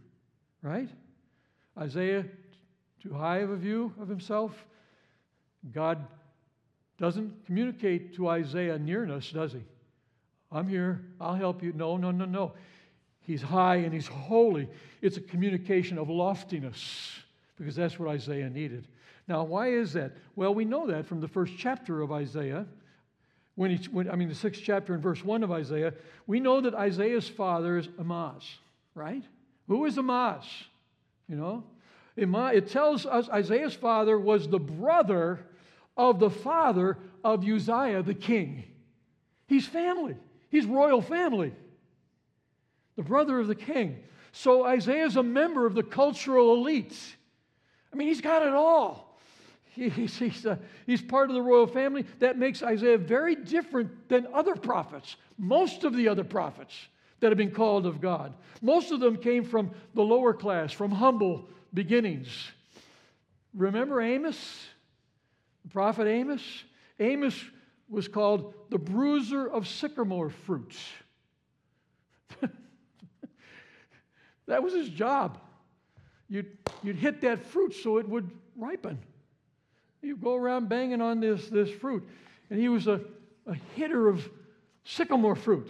right? 0.62 0.90
Isaiah, 1.78 2.26
too 3.04 3.14
high 3.14 3.40
of 3.40 3.50
a 3.50 3.58
view 3.58 3.94
of 4.00 4.08
himself. 4.08 4.66
God 5.74 6.06
doesn't 6.98 7.46
communicate 7.46 8.16
to 8.16 8.28
Isaiah 8.28 8.80
nearness, 8.80 9.32
does 9.32 9.54
he? 9.54 9.64
I'm 10.52 10.68
here, 10.68 11.02
I'll 11.20 11.36
help 11.36 11.62
you. 11.62 11.74
No, 11.74 11.98
no, 11.98 12.12
no, 12.12 12.26
no. 12.26 12.54
He's 13.22 13.42
high 13.42 13.78
and 13.78 13.94
he's 13.94 14.08
holy. 14.08 14.70
It's 15.02 15.18
a 15.18 15.22
communication 15.22 15.98
of 15.98 16.10
loftiness 16.10 17.12
because 17.58 17.76
that's 17.76 18.00
what 18.00 18.10
Isaiah 18.10 18.50
needed. 18.50 18.88
Now, 19.28 19.44
why 19.44 19.70
is 19.70 19.94
that? 19.94 20.14
Well, 20.36 20.56
we 20.56 20.64
know 20.64 20.88
that 20.88 21.06
from 21.06 21.20
the 21.20 21.28
first 21.28 21.54
chapter 21.58 22.02
of 22.02 22.12
Isaiah. 22.12 22.66
When, 23.56 23.72
he, 23.72 23.84
when 23.90 24.10
I 24.10 24.16
mean, 24.16 24.30
the 24.30 24.36
sixth 24.36 24.62
chapter 24.64 24.94
in 24.94 25.02
verse 25.02 25.26
1 25.26 25.44
of 25.44 25.52
Isaiah, 25.52 25.94
we 26.28 26.40
know 26.40 26.62
that 26.62 26.76
Isaiah's 26.76 27.28
father 27.28 27.78
is 27.78 27.90
Amoz, 27.98 28.44
right? 28.96 29.24
Who 29.68 29.86
is 29.86 29.98
Amoz? 29.98 30.46
You 31.28 31.36
know? 31.36 31.64
It 32.16 32.70
tells 32.70 33.06
us 33.06 33.30
Isaiah's 33.30 33.74
father 33.74 34.18
was 34.18 34.48
the 34.48 34.60
brother 34.60 35.40
of 35.98 36.20
the 36.20 36.30
father 36.30 36.98
of 37.24 37.44
Uzziah 37.48 38.04
the 38.04 38.13
king. 38.13 38.63
He's 39.48 39.66
family, 39.66 40.16
he's 40.50 40.66
royal 40.66 41.01
family, 41.01 41.54
the 42.96 43.04
brother 43.04 43.39
of 43.39 43.48
the 43.48 43.56
king. 43.56 44.04
So 44.32 44.66
Isaiah's 44.66 45.16
a 45.16 45.24
member 45.24 45.66
of 45.66 45.74
the 45.74 45.84
cultural 45.84 46.54
elite. 46.54 46.98
I 47.92 47.96
mean, 47.96 48.08
he's 48.08 48.22
got 48.22 48.44
it 48.44 48.54
all. 48.54 49.20
He's, 49.77 50.18
he's, 50.18 50.44
uh, 50.44 50.58
he's 50.88 51.04
part 51.04 51.30
of 51.30 51.36
the 51.36 51.42
royal 51.42 51.68
family. 51.68 52.04
That 52.18 52.36
makes 52.36 52.63
Isaiah 52.63 52.98
very 52.98 53.36
different 53.36 54.10
than 54.10 54.25
other 54.34 54.56
prophets, 54.56 55.18
most 55.38 55.84
of 55.84 55.96
the 55.96 56.08
other 56.08 56.24
prophets 56.24 56.74
that 57.20 57.27
have 57.27 57.38
been 57.38 57.51
called 57.51 57.86
of 57.86 58.01
God. 58.01 58.34
Most 58.63 58.92
of 58.92 59.00
them 59.00 59.18
came 59.18 59.44
from 59.44 59.70
the 59.94 60.01
lower 60.01 60.34
class, 60.34 60.72
from 60.72 60.89
humble 60.89 61.48
beginnings. 61.75 62.27
Remember 63.54 64.01
Amos? 64.01 64.66
The 65.68 65.74
prophet 65.74 66.08
Amos? 66.08 66.42
Amos 66.98 67.36
was 67.90 68.08
called 68.08 68.54
the 68.70 68.78
bruiser 68.78 69.46
of 69.46 69.68
sycamore 69.68 70.30
fruits. 70.30 70.82
that 74.48 74.64
was 74.64 74.74
his 74.74 74.88
job. 74.88 75.40
You'd, 76.30 76.58
you'd 76.84 76.96
hit 76.96 77.20
that 77.20 77.46
fruit 77.46 77.74
so 77.74 77.98
it 77.98 78.08
would 78.08 78.32
ripen. 78.56 78.98
You'd 80.02 80.22
go 80.22 80.36
around 80.36 80.70
banging 80.70 81.02
on 81.02 81.20
this, 81.20 81.50
this 81.50 81.70
fruit. 81.70 82.08
And 82.50 82.62
he 82.62 82.70
was 82.70 82.88
a, 82.88 83.02
a 83.46 83.56
hitter 83.76 84.08
of 84.08 84.26
sycamore 84.86 85.36
fruit. 85.36 85.68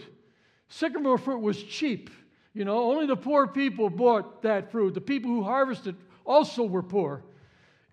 Sycamore 0.68 1.18
fruit 1.18 1.40
was 1.40 1.60
cheap. 1.60 2.08
You 2.54 2.64
know, 2.64 2.92
only 2.92 3.06
the 3.06 3.16
poor 3.16 3.48
people 3.48 3.90
bought 3.90 4.42
that 4.42 4.70
fruit. 4.70 4.94
The 4.94 5.00
people 5.00 5.32
who 5.32 5.42
harvested 5.42 5.96
also 6.24 6.62
were 6.62 6.84
poor. 6.84 7.24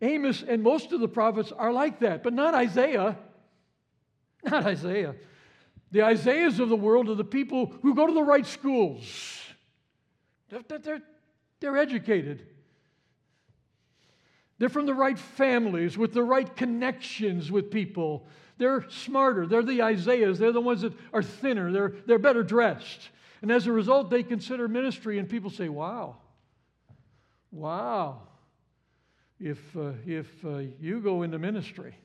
Amos 0.01 0.43
and 0.43 0.61
most 0.61 0.91
of 0.91 0.99
the 0.99 1.07
prophets 1.07 1.51
are 1.51 1.71
like 1.71 1.99
that, 1.99 2.23
but 2.23 2.33
not 2.33 2.53
Isaiah. 2.53 3.17
Not 4.43 4.67
Isaiah. 4.67 5.15
The 5.91 6.03
Isaiahs 6.03 6.59
of 6.59 6.69
the 6.69 6.75
world 6.75 7.09
are 7.09 7.15
the 7.15 7.23
people 7.23 7.73
who 7.81 7.95
go 7.95 8.05
to 8.05 8.13
the 8.13 8.21
right 8.21 8.45
schools. 8.45 9.41
They're, 10.49 11.01
they're, 11.59 11.77
educated. 11.77 12.45
They're 14.59 14.69
from 14.69 14.85
the 14.85 14.93
right 14.93 15.17
families 15.17 15.97
with 15.97 16.13
the 16.13 16.21
right 16.21 16.53
connections 16.55 17.51
with 17.51 17.71
people. 17.71 18.27
They're 18.57 18.85
smarter. 18.89 19.47
They're 19.47 19.63
the 19.63 19.81
Isaiahs. 19.81 20.37
They're 20.37 20.51
the 20.51 20.61
ones 20.61 20.81
that 20.81 20.93
are 21.11 21.23
thinner. 21.23 21.71
They're, 21.71 21.93
they're 22.05 22.19
better 22.19 22.43
dressed. 22.43 23.09
And 23.41 23.51
as 23.51 23.67
a 23.67 23.71
result, 23.71 24.09
they 24.09 24.21
consider 24.23 24.67
ministry, 24.67 25.17
and 25.17 25.29
people 25.29 25.49
say, 25.49 25.69
wow, 25.69 26.17
wow. 27.51 28.21
If, 29.39 29.59
uh, 29.75 29.91
if 30.05 30.27
uh, 30.45 30.59
you 30.79 31.01
go 31.01 31.23
into 31.23 31.37
ministry, 31.37 31.95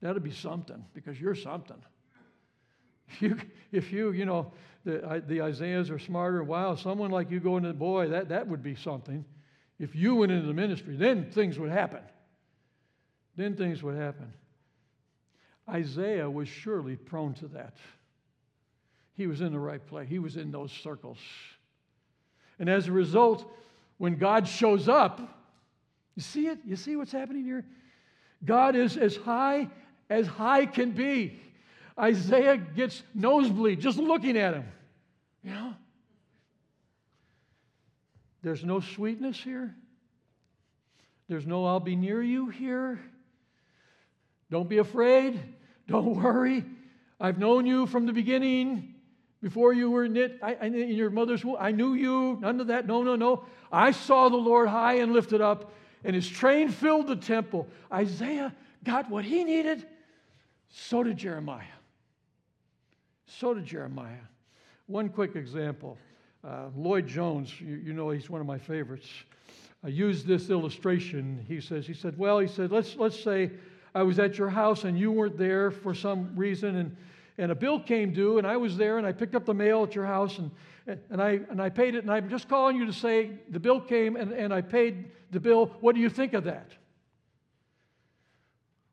that'll 0.00 0.20
be 0.20 0.32
something 0.32 0.84
because 0.94 1.20
you're 1.20 1.34
something. 1.34 1.82
If 3.08 3.22
you, 3.22 3.38
if 3.70 3.92
you, 3.92 4.12
you 4.12 4.24
know, 4.24 4.52
the, 4.84 5.22
the 5.26 5.42
Isaiahs 5.42 5.90
are 5.90 5.98
smarter, 5.98 6.42
wow, 6.42 6.74
someone 6.74 7.10
like 7.10 7.30
you 7.30 7.40
go 7.40 7.56
into, 7.56 7.68
the 7.68 7.74
boy, 7.74 8.08
that, 8.08 8.30
that 8.30 8.48
would 8.48 8.62
be 8.62 8.74
something. 8.74 9.24
If 9.78 9.94
you 9.94 10.16
went 10.16 10.32
into 10.32 10.46
the 10.46 10.54
ministry, 10.54 10.96
then 10.96 11.30
things 11.30 11.58
would 11.58 11.70
happen. 11.70 12.00
Then 13.36 13.56
things 13.56 13.82
would 13.82 13.96
happen. 13.96 14.32
Isaiah 15.68 16.28
was 16.28 16.48
surely 16.48 16.96
prone 16.96 17.34
to 17.34 17.48
that. 17.48 17.76
He 19.14 19.26
was 19.26 19.40
in 19.40 19.52
the 19.52 19.58
right 19.58 19.84
place, 19.86 20.08
he 20.08 20.18
was 20.18 20.36
in 20.36 20.50
those 20.50 20.72
circles. 20.72 21.18
And 22.58 22.68
as 22.68 22.88
a 22.88 22.92
result, 22.92 23.50
when 23.98 24.16
God 24.16 24.48
shows 24.48 24.88
up, 24.88 25.41
you 26.16 26.22
see 26.22 26.46
it? 26.46 26.58
You 26.66 26.76
see 26.76 26.96
what's 26.96 27.12
happening 27.12 27.44
here? 27.44 27.64
God 28.44 28.76
is 28.76 28.96
as 28.96 29.16
high 29.16 29.68
as 30.10 30.26
high 30.26 30.66
can 30.66 30.90
be. 30.90 31.40
Isaiah 31.98 32.56
gets 32.56 33.02
nosebleed 33.14 33.80
just 33.80 33.98
looking 33.98 34.36
at 34.36 34.54
him. 34.54 34.64
You 35.42 35.50
know? 35.52 35.74
There's 38.42 38.64
no 38.64 38.80
sweetness 38.80 39.38
here. 39.38 39.74
There's 41.28 41.46
no 41.46 41.64
I'll 41.64 41.80
be 41.80 41.96
near 41.96 42.22
you 42.22 42.48
here. 42.48 43.00
Don't 44.50 44.68
be 44.68 44.78
afraid. 44.78 45.40
Don't 45.88 46.16
worry. 46.16 46.64
I've 47.20 47.38
known 47.38 47.66
you 47.66 47.86
from 47.86 48.06
the 48.06 48.12
beginning. 48.12 48.94
Before 49.40 49.72
you 49.72 49.90
were 49.90 50.06
knit 50.08 50.40
in 50.62 50.74
your 50.90 51.10
mother's 51.10 51.44
womb, 51.44 51.56
I 51.58 51.72
knew 51.72 51.94
you. 51.94 52.38
None 52.40 52.60
of 52.60 52.66
that. 52.68 52.86
No, 52.86 53.02
no, 53.02 53.16
no. 53.16 53.44
I 53.72 53.90
saw 53.90 54.28
the 54.28 54.36
Lord 54.36 54.68
high 54.68 54.94
and 54.94 55.12
lifted 55.12 55.40
up, 55.40 55.72
and 56.04 56.14
his 56.14 56.28
train 56.28 56.68
filled 56.68 57.06
the 57.06 57.16
temple. 57.16 57.68
Isaiah 57.92 58.54
got 58.84 59.08
what 59.10 59.24
he 59.24 59.44
needed. 59.44 59.86
So 60.68 61.02
did 61.02 61.16
Jeremiah. 61.16 61.64
So 63.26 63.54
did 63.54 63.66
Jeremiah. 63.66 64.24
One 64.86 65.08
quick 65.08 65.36
example 65.36 65.98
uh, 66.44 66.66
Lloyd 66.76 67.06
Jones, 67.06 67.60
you, 67.60 67.76
you, 67.76 67.92
know 67.92 68.10
he's 68.10 68.28
one 68.28 68.40
of 68.40 68.46
my 68.48 68.58
favorites. 68.58 69.06
I 69.84 69.88
used 69.88 70.26
this 70.26 70.50
illustration. 70.50 71.44
He 71.46 71.60
says, 71.60 71.86
he 71.86 71.94
said, 71.94 72.18
well, 72.18 72.40
he 72.40 72.48
said, 72.48 72.72
let's, 72.72 72.96
let's 72.96 73.22
say 73.22 73.52
I 73.94 74.02
was 74.02 74.18
at 74.18 74.38
your 74.38 74.50
house 74.50 74.82
and 74.82 74.98
you 74.98 75.12
weren't 75.12 75.38
there 75.38 75.70
for 75.70 75.94
some 75.94 76.34
reason, 76.34 76.76
and, 76.76 76.96
and 77.38 77.52
a 77.52 77.54
bill 77.54 77.78
came 77.78 78.12
due, 78.12 78.38
and 78.38 78.46
I 78.46 78.56
was 78.56 78.76
there, 78.76 78.98
and 78.98 79.06
I 79.06 79.12
picked 79.12 79.36
up 79.36 79.44
the 79.44 79.54
mail 79.54 79.84
at 79.84 79.94
your 79.94 80.06
house, 80.06 80.38
and, 80.38 80.50
and, 80.86 81.22
I, 81.22 81.40
and 81.50 81.60
I 81.60 81.68
paid 81.68 81.94
it, 81.94 82.02
and 82.02 82.10
I'm 82.10 82.28
just 82.28 82.48
calling 82.48 82.76
you 82.76 82.86
to 82.86 82.92
say 82.92 83.30
the 83.48 83.60
bill 83.60 83.80
came, 83.80 84.16
and, 84.16 84.32
and 84.32 84.52
I 84.52 84.60
paid 84.60 85.10
the 85.30 85.40
bill. 85.40 85.66
What 85.80 85.94
do 85.94 86.00
you 86.00 86.08
think 86.08 86.32
of 86.32 86.44
that? 86.44 86.70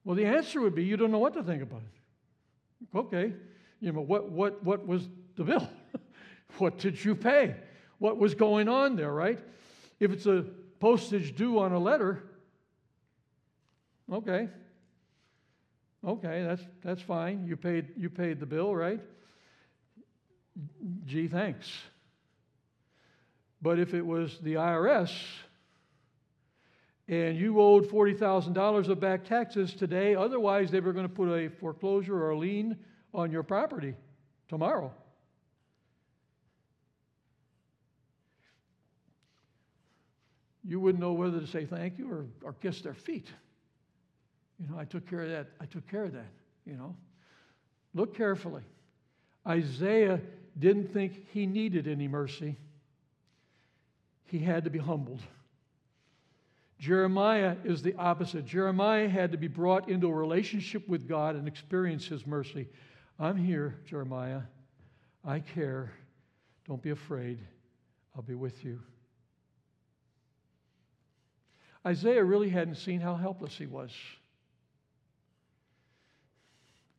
Well, 0.03 0.15
the 0.15 0.25
answer 0.25 0.61
would 0.61 0.75
be 0.75 0.83
you 0.83 0.97
don't 0.97 1.11
know 1.11 1.19
what 1.19 1.33
to 1.33 1.43
think 1.43 1.61
about 1.61 1.81
it. 1.81 2.97
Okay, 2.97 3.33
you 3.79 3.91
know, 3.91 4.01
what, 4.01 4.29
what, 4.29 4.63
what 4.63 4.87
was 4.87 5.09
the 5.35 5.43
bill? 5.43 5.67
what 6.57 6.77
did 6.77 7.03
you 7.03 7.15
pay? 7.15 7.55
What 7.97 8.17
was 8.17 8.33
going 8.35 8.67
on 8.67 8.95
there, 8.95 9.11
right? 9.11 9.39
If 9.99 10.11
it's 10.11 10.25
a 10.25 10.45
postage 10.79 11.35
due 11.35 11.59
on 11.59 11.73
a 11.73 11.79
letter, 11.79 12.23
okay. 14.11 14.49
Okay, 16.05 16.43
that's, 16.43 16.61
that's 16.81 17.01
fine. 17.01 17.45
You 17.45 17.57
paid, 17.57 17.89
you 17.97 18.09
paid 18.09 18.39
the 18.39 18.45
bill, 18.45 18.73
right? 18.73 19.01
Gee, 21.05 21.27
thanks. 21.27 21.69
But 23.61 23.79
if 23.79 23.93
it 23.93 24.05
was 24.05 24.37
the 24.41 24.55
IRS, 24.55 25.11
and 27.09 27.35
you 27.35 27.59
owed 27.59 27.89
$40,000 27.89 28.87
of 28.87 28.99
back 28.99 29.25
taxes 29.25 29.73
today. 29.73 30.13
Otherwise, 30.13 30.69
they 30.69 30.79
were 30.79 30.93
going 30.93 31.07
to 31.07 31.13
put 31.13 31.27
a 31.27 31.49
foreclosure 31.49 32.15
or 32.15 32.29
a 32.29 32.37
lien 32.37 32.77
on 33.15 33.31
your 33.31 33.41
property 33.41 33.95
tomorrow. 34.47 34.93
You 40.63 40.79
wouldn't 40.79 41.01
know 41.01 41.13
whether 41.13 41.39
to 41.39 41.47
say 41.47 41.65
thank 41.65 41.97
you 41.97 42.11
or, 42.11 42.25
or 42.43 42.53
kiss 42.53 42.81
their 42.81 42.93
feet. 42.93 43.27
You 44.59 44.67
know, 44.69 44.77
I 44.77 44.85
took 44.85 45.09
care 45.09 45.23
of 45.23 45.29
that. 45.29 45.47
I 45.59 45.65
took 45.65 45.87
care 45.87 46.03
of 46.03 46.13
that, 46.13 46.29
you 46.63 46.75
know. 46.75 46.95
Look 47.95 48.15
carefully. 48.15 48.61
Isaiah 49.47 50.19
didn't 50.59 50.93
think 50.93 51.27
he 51.31 51.45
needed 51.45 51.87
any 51.87 52.07
mercy, 52.07 52.57
he 54.25 54.39
had 54.39 54.65
to 54.65 54.69
be 54.69 54.79
humbled. 54.79 55.21
Jeremiah 56.77 57.57
is 57.65 57.81
the 57.81 57.95
opposite. 57.95 58.45
Jeremiah 58.45 59.09
had 59.09 59.31
to 59.31 59.37
be 59.37 59.47
brought 59.47 59.89
into 59.89 60.07
a 60.07 60.13
relationship 60.13 60.87
with 60.87 61.07
God 61.07 61.35
and 61.35 61.47
experience 61.47 62.05
his 62.05 62.25
mercy. 62.25 62.67
I'm 63.19 63.35
here, 63.35 63.75
Jeremiah. 63.85 64.41
I 65.25 65.41
care. 65.41 65.91
Don't 66.65 66.81
be 66.81 66.91
afraid. 66.91 67.39
I'll 68.15 68.21
be 68.21 68.35
with 68.35 68.63
you. 68.63 68.79
Isaiah 71.85 72.23
really 72.23 72.49
hadn't 72.49 72.75
seen 72.75 73.01
how 73.01 73.15
helpless 73.15 73.57
he 73.57 73.65
was. 73.65 73.91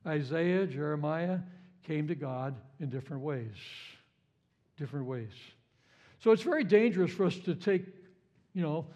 Isaiah, 0.06 0.66
Jeremiah 0.66 1.38
came 1.84 2.08
to 2.08 2.14
God 2.14 2.54
in 2.78 2.90
different 2.90 3.22
ways. 3.22 3.56
Different 4.76 5.06
ways. 5.06 5.32
So 6.20 6.32
it's 6.32 6.42
very 6.42 6.64
dangerous 6.64 7.10
for 7.10 7.24
us 7.24 7.36
to 7.46 7.54
take, 7.54 7.84
you 8.54 8.62
know, 8.62 8.86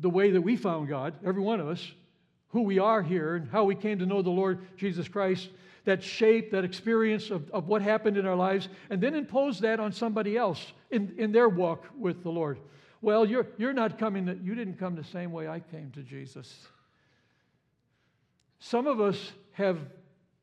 the 0.00 0.10
way 0.10 0.30
that 0.32 0.40
we 0.40 0.56
found 0.56 0.88
God, 0.88 1.14
every 1.24 1.42
one 1.42 1.60
of 1.60 1.68
us, 1.68 1.92
who 2.48 2.62
we 2.62 2.78
are 2.78 3.02
here, 3.02 3.36
and 3.36 3.48
how 3.50 3.64
we 3.64 3.74
came 3.74 3.98
to 3.98 4.06
know 4.06 4.22
the 4.22 4.30
Lord 4.30 4.66
Jesus 4.76 5.08
Christ, 5.08 5.50
that 5.84 6.02
shape, 6.02 6.50
that 6.52 6.64
experience 6.64 7.30
of, 7.30 7.50
of 7.50 7.68
what 7.68 7.82
happened 7.82 8.16
in 8.16 8.26
our 8.26 8.36
lives, 8.36 8.68
and 8.90 9.00
then 9.00 9.14
impose 9.14 9.60
that 9.60 9.80
on 9.80 9.92
somebody 9.92 10.36
else 10.36 10.72
in, 10.90 11.14
in 11.18 11.30
their 11.32 11.48
walk 11.48 11.84
with 11.96 12.22
the 12.22 12.30
Lord. 12.30 12.58
Well, 13.02 13.26
you're, 13.26 13.46
you're 13.58 13.74
not 13.74 13.98
coming, 13.98 14.26
to, 14.26 14.34
you 14.42 14.54
didn't 14.54 14.78
come 14.78 14.94
the 14.94 15.04
same 15.04 15.30
way 15.30 15.46
I 15.46 15.60
came 15.60 15.90
to 15.92 16.02
Jesus. 16.02 16.66
Some 18.60 18.86
of 18.86 19.00
us 19.00 19.32
have 19.52 19.78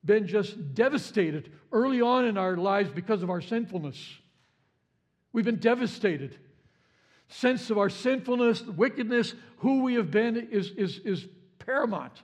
been 0.04 0.28
just 0.28 0.74
devastated 0.74 1.52
early 1.72 2.02
on 2.02 2.26
in 2.26 2.38
our 2.38 2.58
lives 2.58 2.90
because 2.90 3.24
of 3.24 3.30
our 3.30 3.42
sinfulness. 3.42 3.98
We've 5.34 5.46
been 5.46 5.60
devastated 5.60 6.38
sense 7.32 7.70
of 7.70 7.78
our 7.78 7.90
sinfulness, 7.90 8.62
wickedness, 8.62 9.34
who 9.58 9.84
we 9.84 9.96
have 9.96 10.12
been 10.12 10.36
is, 10.52 10.72
is, 10.72 11.00
is 11.00 11.28
paramount. 11.60 12.22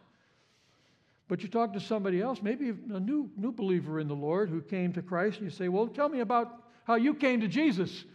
But 1.28 1.42
you 1.42 1.50
talk 1.50 1.74
to 1.74 1.80
somebody 1.80 2.22
else, 2.22 2.42
maybe 2.42 2.70
a 2.70 3.00
new, 3.00 3.30
new 3.36 3.52
believer 3.52 4.00
in 4.00 4.08
the 4.08 4.16
Lord 4.16 4.50
who 4.50 4.62
came 4.62 4.94
to 4.94 5.02
Christ, 5.02 5.40
and 5.40 5.50
you 5.50 5.56
say, 5.56 5.68
Well, 5.68 5.88
tell 5.88 6.10
me 6.10 6.20
about 6.20 6.63
how 6.86 6.96
you 6.96 7.13
came 7.13 7.42
to 7.42 7.48
Jesus. 7.48 8.06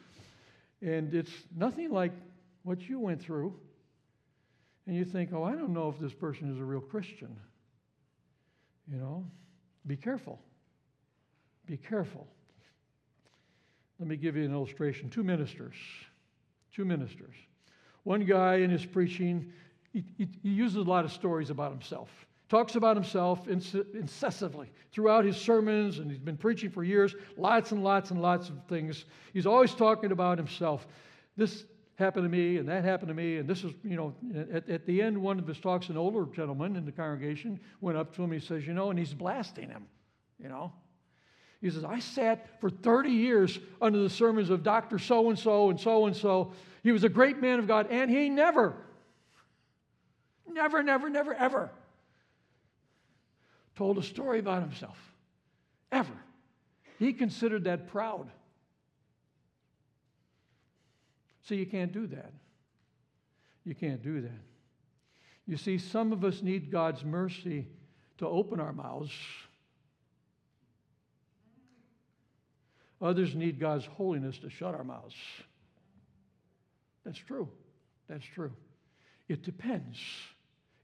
And 0.81 1.14
it's 1.14 1.33
nothing 1.55 1.90
like 1.90 2.12
what 2.62 2.88
you 2.88 2.98
went 2.98 3.22
through. 3.22 3.55
And 4.87 4.96
you 4.96 5.05
think, 5.05 5.31
Oh, 5.33 5.42
I 5.42 5.53
don't 5.53 5.72
know 5.75 5.88
if 5.88 5.98
this 5.98 6.14
person 6.14 6.51
is 6.53 6.59
a 6.59 6.64
real 6.64 6.81
Christian. 6.81 7.37
You 8.90 8.98
know, 8.98 9.27
be 9.86 9.96
careful. 9.96 10.38
Be 11.66 11.76
careful. 11.76 12.26
Let 13.98 14.08
me 14.08 14.16
give 14.16 14.36
you 14.36 14.44
an 14.44 14.52
illustration. 14.52 15.10
Two 15.10 15.22
ministers 15.22 15.74
two 16.74 16.84
ministers. 16.84 17.34
One 18.04 18.24
guy 18.24 18.56
in 18.56 18.70
his 18.70 18.84
preaching, 18.84 19.52
he, 19.92 20.04
he, 20.16 20.28
he 20.42 20.48
uses 20.48 20.76
a 20.76 20.82
lot 20.82 21.04
of 21.04 21.12
stories 21.12 21.50
about 21.50 21.70
himself. 21.70 22.08
Talks 22.48 22.74
about 22.74 22.96
himself 22.96 23.48
incessantly 23.48 24.70
throughout 24.92 25.24
his 25.24 25.36
sermons, 25.36 26.00
and 26.00 26.10
he's 26.10 26.20
been 26.20 26.36
preaching 26.36 26.70
for 26.70 26.84
years, 26.84 27.14
lots 27.38 27.72
and 27.72 27.82
lots 27.82 28.10
and 28.10 28.20
lots 28.20 28.50
of 28.50 28.56
things. 28.68 29.06
He's 29.32 29.46
always 29.46 29.74
talking 29.74 30.12
about 30.12 30.36
himself. 30.36 30.86
This 31.36 31.64
happened 31.96 32.24
to 32.24 32.28
me, 32.28 32.57
and 32.57 32.68
that 32.68 32.85
happened 32.85 33.09
to 33.09 33.14
me, 33.14 33.37
and 33.38 33.48
this 33.48 33.64
is, 33.64 33.72
you 33.85 33.96
know, 33.96 34.14
at, 34.52 34.68
at 34.68 34.87
the 34.87 35.02
end, 35.02 35.20
one 35.20 35.38
of 35.38 35.46
his 35.46 35.59
talks, 35.59 35.88
an 35.88 35.96
older 35.96 36.26
gentleman 36.35 36.76
in 36.76 36.85
the 36.85 36.92
congregation 36.92 37.61
went 37.81 37.98
up 37.98 38.14
to 38.16 38.22
him, 38.22 38.33
he 38.33 38.40
says, 38.40 38.66
you 38.66 38.72
know, 38.72 38.90
and 38.90 38.98
he's 38.98 39.14
blasting 39.14 39.68
him, 39.68 39.87
you 40.38 40.48
know. 40.48 40.72
He 41.61 41.70
says, 41.70 41.85
I 41.85 42.00
sat 42.00 42.61
for 42.61 42.70
30 42.70 43.11
years 43.11 43.59
under 43.81 44.00
the 44.00 44.11
sermons 44.11 44.50
of 44.50 44.64
Dr. 44.64 44.98
So 44.98 45.28
and 45.28 45.38
so 45.38 45.70
and 45.70 45.78
so 45.78 46.07
and 46.07 46.16
so. 46.16 46.52
He 46.83 46.90
was 46.90 47.05
a 47.05 47.09
great 47.09 47.40
man 47.40 47.61
of 47.61 47.68
God, 47.68 47.87
and 47.88 48.11
he 48.11 48.28
never, 48.28 48.74
never, 50.50 50.83
never, 50.83 51.09
never, 51.09 51.33
ever 51.35 51.70
told 53.76 53.98
a 53.98 54.02
story 54.02 54.40
about 54.40 54.62
himself. 54.62 54.98
Ever. 55.92 56.12
He 56.98 57.12
considered 57.12 57.64
that 57.64 57.88
proud. 57.88 58.28
See, 61.42 61.57
you 61.57 61.66
can't 61.66 61.92
do 61.92 62.07
that. 62.09 62.33
You 63.64 63.74
can't 63.74 64.02
do 64.02 64.20
that. 64.20 64.40
You 65.46 65.57
see, 65.57 65.78
some 65.78 66.12
of 66.12 66.24
us 66.24 66.42
need 66.42 66.70
God's 66.70 67.05
mercy 67.05 67.66
to 68.18 68.26
open 68.26 68.61
our 68.61 68.72
mouths 68.72 69.12
Others 73.02 73.35
need 73.35 73.59
God's 73.59 73.85
holiness 73.85 74.38
to 74.38 74.48
shut 74.48 74.74
our 74.76 74.85
mouths. 74.85 75.16
That's 77.05 77.18
true. 77.18 77.48
That's 78.09 78.24
true. 78.24 78.52
It 79.28 79.42
depends. 79.42 79.98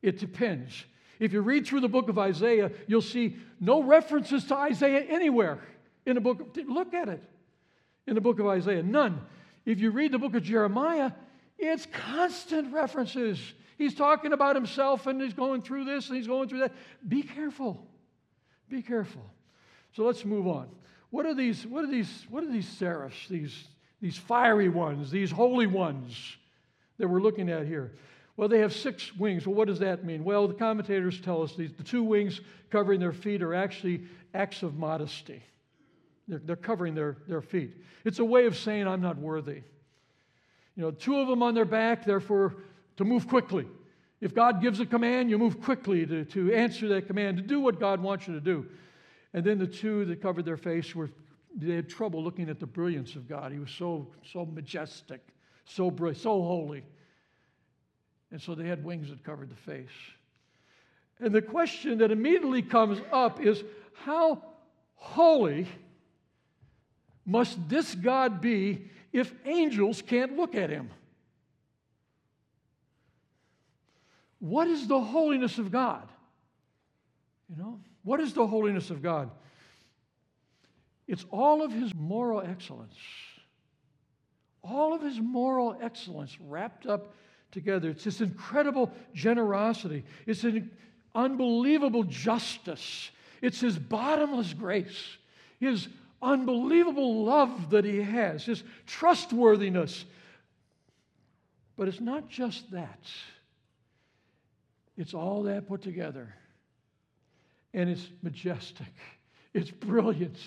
It 0.02 0.18
depends. 0.18 0.84
If 1.20 1.32
you 1.32 1.40
read 1.40 1.66
through 1.66 1.80
the 1.80 1.88
book 1.88 2.08
of 2.08 2.18
Isaiah, 2.18 2.72
you'll 2.88 3.02
see 3.02 3.36
no 3.60 3.82
references 3.82 4.44
to 4.46 4.56
Isaiah 4.56 5.04
anywhere 5.08 5.60
in 6.06 6.16
the 6.16 6.20
book. 6.20 6.56
Look 6.66 6.92
at 6.92 7.08
it 7.08 7.22
in 8.08 8.16
the 8.16 8.20
book 8.20 8.40
of 8.40 8.46
Isaiah. 8.48 8.82
None. 8.82 9.20
If 9.68 9.80
you 9.80 9.90
read 9.90 10.12
the 10.12 10.18
book 10.18 10.34
of 10.34 10.42
Jeremiah, 10.42 11.12
it's 11.58 11.86
constant 11.92 12.72
references. 12.72 13.38
He's 13.76 13.94
talking 13.94 14.32
about 14.32 14.56
himself 14.56 15.06
and 15.06 15.20
he's 15.20 15.34
going 15.34 15.60
through 15.60 15.84
this 15.84 16.08
and 16.08 16.16
he's 16.16 16.26
going 16.26 16.48
through 16.48 16.60
that. 16.60 16.72
Be 17.06 17.22
careful. 17.22 17.86
Be 18.70 18.80
careful. 18.80 19.20
So 19.94 20.04
let's 20.04 20.24
move 20.24 20.46
on. 20.46 20.68
What 21.10 21.26
are 21.26 21.34
these, 21.34 21.66
what 21.66 21.84
are 21.84 21.90
these, 21.90 22.26
what 22.30 22.44
are 22.44 22.50
these 22.50 22.66
seraphs, 22.66 23.28
these, 23.28 23.68
these 24.00 24.16
fiery 24.16 24.70
ones, 24.70 25.10
these 25.10 25.30
holy 25.30 25.66
ones 25.66 26.38
that 26.96 27.06
we're 27.06 27.20
looking 27.20 27.50
at 27.50 27.66
here? 27.66 27.92
Well, 28.38 28.48
they 28.48 28.60
have 28.60 28.72
six 28.72 29.14
wings. 29.16 29.46
Well, 29.46 29.54
what 29.54 29.68
does 29.68 29.80
that 29.80 30.02
mean? 30.02 30.24
Well, 30.24 30.48
the 30.48 30.54
commentators 30.54 31.20
tell 31.20 31.42
us 31.42 31.54
these, 31.54 31.74
the 31.74 31.82
two 31.82 32.04
wings 32.04 32.40
covering 32.70 33.00
their 33.00 33.12
feet 33.12 33.42
are 33.42 33.52
actually 33.52 34.04
acts 34.32 34.62
of 34.62 34.78
modesty. 34.78 35.42
They're, 36.28 36.40
they're 36.44 36.56
covering 36.56 36.94
their, 36.94 37.16
their 37.26 37.42
feet. 37.42 37.74
It's 38.04 38.18
a 38.18 38.24
way 38.24 38.46
of 38.46 38.56
saying, 38.56 38.86
I'm 38.86 39.00
not 39.00 39.16
worthy. 39.16 39.62
You 40.76 40.82
know, 40.84 40.90
two 40.90 41.18
of 41.18 41.26
them 41.26 41.42
on 41.42 41.54
their 41.54 41.64
back, 41.64 42.04
therefore, 42.04 42.54
to 42.98 43.04
move 43.04 43.26
quickly. 43.26 43.66
If 44.20 44.34
God 44.34 44.60
gives 44.60 44.80
a 44.80 44.86
command, 44.86 45.30
you 45.30 45.38
move 45.38 45.60
quickly 45.60 46.06
to, 46.06 46.24
to 46.26 46.52
answer 46.52 46.88
that 46.88 47.06
command, 47.06 47.36
to 47.38 47.42
do 47.42 47.60
what 47.60 47.80
God 47.80 48.00
wants 48.00 48.28
you 48.28 48.34
to 48.34 48.40
do. 48.40 48.66
And 49.32 49.44
then 49.44 49.58
the 49.58 49.66
two 49.66 50.04
that 50.06 50.22
covered 50.22 50.44
their 50.44 50.56
face 50.56 50.94
were, 50.94 51.10
they 51.56 51.74
had 51.74 51.88
trouble 51.88 52.22
looking 52.22 52.48
at 52.48 52.60
the 52.60 52.66
brilliance 52.66 53.14
of 53.14 53.28
God. 53.28 53.52
He 53.52 53.58
was 53.58 53.70
so, 53.70 54.08
so 54.32 54.44
majestic, 54.44 55.20
so 55.64 55.90
so 56.14 56.42
holy. 56.42 56.84
And 58.30 58.40
so 58.40 58.54
they 58.54 58.66
had 58.66 58.84
wings 58.84 59.08
that 59.08 59.24
covered 59.24 59.50
the 59.50 59.56
face. 59.56 59.88
And 61.20 61.34
the 61.34 61.42
question 61.42 61.98
that 61.98 62.10
immediately 62.10 62.62
comes 62.62 63.00
up 63.12 63.40
is 63.40 63.64
how 63.94 64.42
holy 64.94 65.66
must 67.28 67.68
this 67.68 67.94
God 67.94 68.40
be 68.40 68.86
if 69.12 69.34
angels 69.44 70.00
can't 70.00 70.36
look 70.36 70.54
at 70.54 70.70
him? 70.70 70.90
What 74.40 74.66
is 74.66 74.88
the 74.88 74.98
holiness 74.98 75.58
of 75.58 75.70
God? 75.70 76.08
You 77.50 77.62
know, 77.62 77.80
what 78.02 78.20
is 78.20 78.32
the 78.32 78.46
holiness 78.46 78.88
of 78.88 79.02
God? 79.02 79.30
It's 81.06 81.26
all 81.30 81.62
of 81.62 81.70
his 81.70 81.94
moral 81.94 82.40
excellence. 82.40 82.96
All 84.62 84.94
of 84.94 85.02
his 85.02 85.20
moral 85.20 85.76
excellence 85.82 86.38
wrapped 86.40 86.86
up 86.86 87.14
together. 87.50 87.90
It's 87.90 88.04
this 88.04 88.22
incredible 88.22 88.90
generosity. 89.12 90.04
It's 90.26 90.44
an 90.44 90.70
unbelievable 91.14 92.04
justice. 92.04 93.10
It's 93.42 93.60
his 93.60 93.78
bottomless 93.78 94.54
grace, 94.54 95.18
his 95.60 95.88
unbelievable 96.20 97.24
love 97.24 97.70
that 97.70 97.84
he 97.84 98.02
has, 98.02 98.44
his 98.44 98.62
trustworthiness. 98.86 100.04
But 101.76 101.88
it's 101.88 102.00
not 102.00 102.28
just 102.28 102.70
that. 102.72 103.00
It's 104.96 105.14
all 105.14 105.44
that 105.44 105.68
put 105.68 105.82
together. 105.82 106.34
And 107.72 107.88
it's 107.88 108.08
majestic, 108.22 108.92
it's 109.54 109.70
brilliant. 109.70 110.38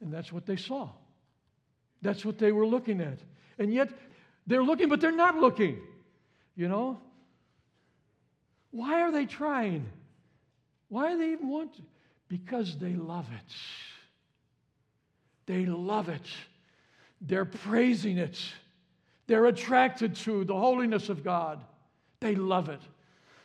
And 0.00 0.12
that's 0.12 0.32
what 0.32 0.46
they 0.46 0.56
saw. 0.56 0.90
That's 2.02 2.24
what 2.24 2.38
they 2.38 2.52
were 2.52 2.66
looking 2.66 3.00
at. 3.00 3.18
And 3.58 3.72
yet, 3.72 3.88
they're 4.46 4.62
looking, 4.62 4.88
but 4.88 5.00
they're 5.00 5.10
not 5.10 5.36
looking. 5.36 5.78
You 6.54 6.68
know? 6.68 7.00
Why 8.70 9.02
are 9.02 9.10
they 9.10 9.26
trying? 9.26 9.86
Why 10.88 11.10
do 11.10 11.18
they 11.18 11.32
even 11.32 11.48
want 11.48 11.74
to? 11.74 11.82
Because 12.28 12.76
they 12.76 12.92
love 12.92 13.26
it. 13.32 13.54
They 15.46 15.64
love 15.64 16.08
it. 16.08 16.26
They're 17.20 17.44
praising 17.44 18.18
it. 18.18 18.38
They're 19.26 19.46
attracted 19.46 20.14
to 20.16 20.44
the 20.44 20.54
holiness 20.54 21.08
of 21.08 21.24
God. 21.24 21.60
They 22.20 22.34
love 22.34 22.68
it. 22.68 22.80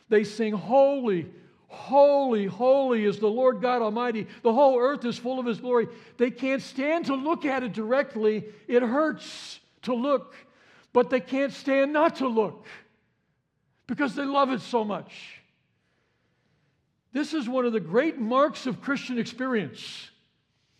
They 0.08 0.24
sing, 0.24 0.52
Holy, 0.52 1.26
holy, 1.68 2.46
holy 2.46 3.04
is 3.04 3.18
the 3.18 3.26
Lord 3.26 3.60
God 3.60 3.82
Almighty. 3.82 4.26
The 4.42 4.52
whole 4.52 4.78
earth 4.78 5.04
is 5.04 5.18
full 5.18 5.38
of 5.38 5.46
His 5.46 5.60
glory. 5.60 5.88
They 6.16 6.30
can't 6.30 6.62
stand 6.62 7.06
to 7.06 7.14
look 7.14 7.44
at 7.44 7.62
it 7.62 7.72
directly. 7.72 8.44
It 8.68 8.82
hurts 8.82 9.60
to 9.82 9.94
look, 9.94 10.34
but 10.92 11.10
they 11.10 11.20
can't 11.20 11.52
stand 11.52 11.92
not 11.92 12.16
to 12.16 12.28
look 12.28 12.66
because 13.86 14.14
they 14.14 14.24
love 14.24 14.50
it 14.50 14.60
so 14.60 14.84
much. 14.84 15.40
This 17.14 17.32
is 17.32 17.48
one 17.48 17.64
of 17.64 17.72
the 17.72 17.80
great 17.80 18.18
marks 18.18 18.66
of 18.66 18.82
Christian 18.82 19.18
experience, 19.18 20.10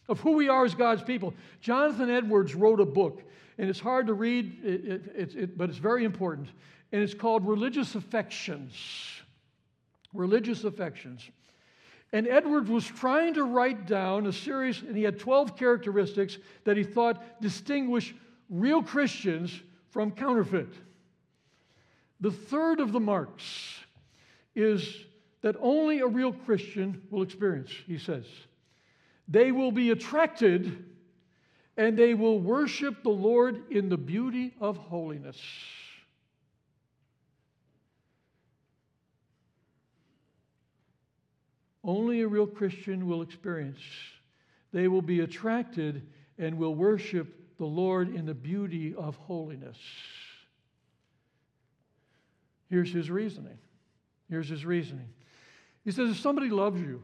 of 0.08 0.20
who 0.20 0.32
we 0.32 0.50
are 0.50 0.66
as 0.66 0.74
God's 0.74 1.02
people. 1.02 1.32
Jonathan 1.62 2.10
Edwards 2.10 2.54
wrote 2.54 2.80
a 2.80 2.84
book 2.84 3.22
and 3.58 3.70
it's 3.70 3.80
hard 3.80 4.08
to 4.08 4.14
read, 4.14 4.64
it, 4.64 4.84
it, 5.14 5.34
it, 5.36 5.58
but 5.58 5.68
it's 5.68 5.78
very 5.78 6.04
important. 6.04 6.48
And 6.92 7.02
it's 7.02 7.14
called 7.14 7.46
Religious 7.46 7.94
Affections. 7.94 8.74
Religious 10.12 10.64
Affections. 10.64 11.28
And 12.12 12.26
Edwards 12.28 12.68
was 12.68 12.84
trying 12.84 13.34
to 13.34 13.44
write 13.44 13.86
down 13.86 14.26
a 14.26 14.32
series, 14.32 14.82
and 14.82 14.96
he 14.96 15.02
had 15.02 15.18
12 15.18 15.56
characteristics 15.56 16.38
that 16.64 16.76
he 16.76 16.84
thought 16.84 17.40
distinguish 17.40 18.14
real 18.48 18.82
Christians 18.82 19.60
from 19.90 20.10
counterfeit. 20.10 20.72
The 22.20 22.30
third 22.30 22.80
of 22.80 22.92
the 22.92 23.00
marks 23.00 23.78
is 24.54 24.96
that 25.44 25.56
only 25.60 26.00
a 26.00 26.06
real 26.06 26.32
Christian 26.32 27.02
will 27.10 27.20
experience, 27.20 27.70
he 27.86 27.98
says. 27.98 28.24
They 29.28 29.52
will 29.52 29.70
be 29.70 29.90
attracted 29.90 30.86
and 31.76 31.98
they 31.98 32.14
will 32.14 32.40
worship 32.40 33.02
the 33.02 33.10
Lord 33.10 33.70
in 33.70 33.90
the 33.90 33.98
beauty 33.98 34.54
of 34.58 34.78
holiness. 34.78 35.36
Only 41.84 42.22
a 42.22 42.26
real 42.26 42.46
Christian 42.46 43.06
will 43.06 43.20
experience. 43.20 43.82
They 44.72 44.88
will 44.88 45.02
be 45.02 45.20
attracted 45.20 46.06
and 46.38 46.56
will 46.56 46.74
worship 46.74 47.58
the 47.58 47.66
Lord 47.66 48.14
in 48.14 48.24
the 48.24 48.32
beauty 48.32 48.94
of 48.94 49.16
holiness. 49.16 49.76
Here's 52.70 52.90
his 52.90 53.10
reasoning. 53.10 53.58
Here's 54.30 54.48
his 54.48 54.64
reasoning. 54.64 55.10
He 55.84 55.90
says, 55.90 56.10
if 56.10 56.18
somebody 56.18 56.48
loves 56.48 56.80
you, 56.80 57.02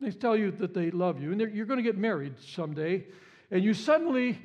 they 0.00 0.10
tell 0.10 0.36
you 0.36 0.50
that 0.52 0.74
they 0.74 0.90
love 0.90 1.22
you, 1.22 1.30
and 1.32 1.40
you're 1.40 1.66
going 1.66 1.78
to 1.78 1.84
get 1.84 1.96
married 1.96 2.34
someday, 2.40 3.04
and 3.50 3.62
you 3.62 3.72
suddenly, 3.72 4.40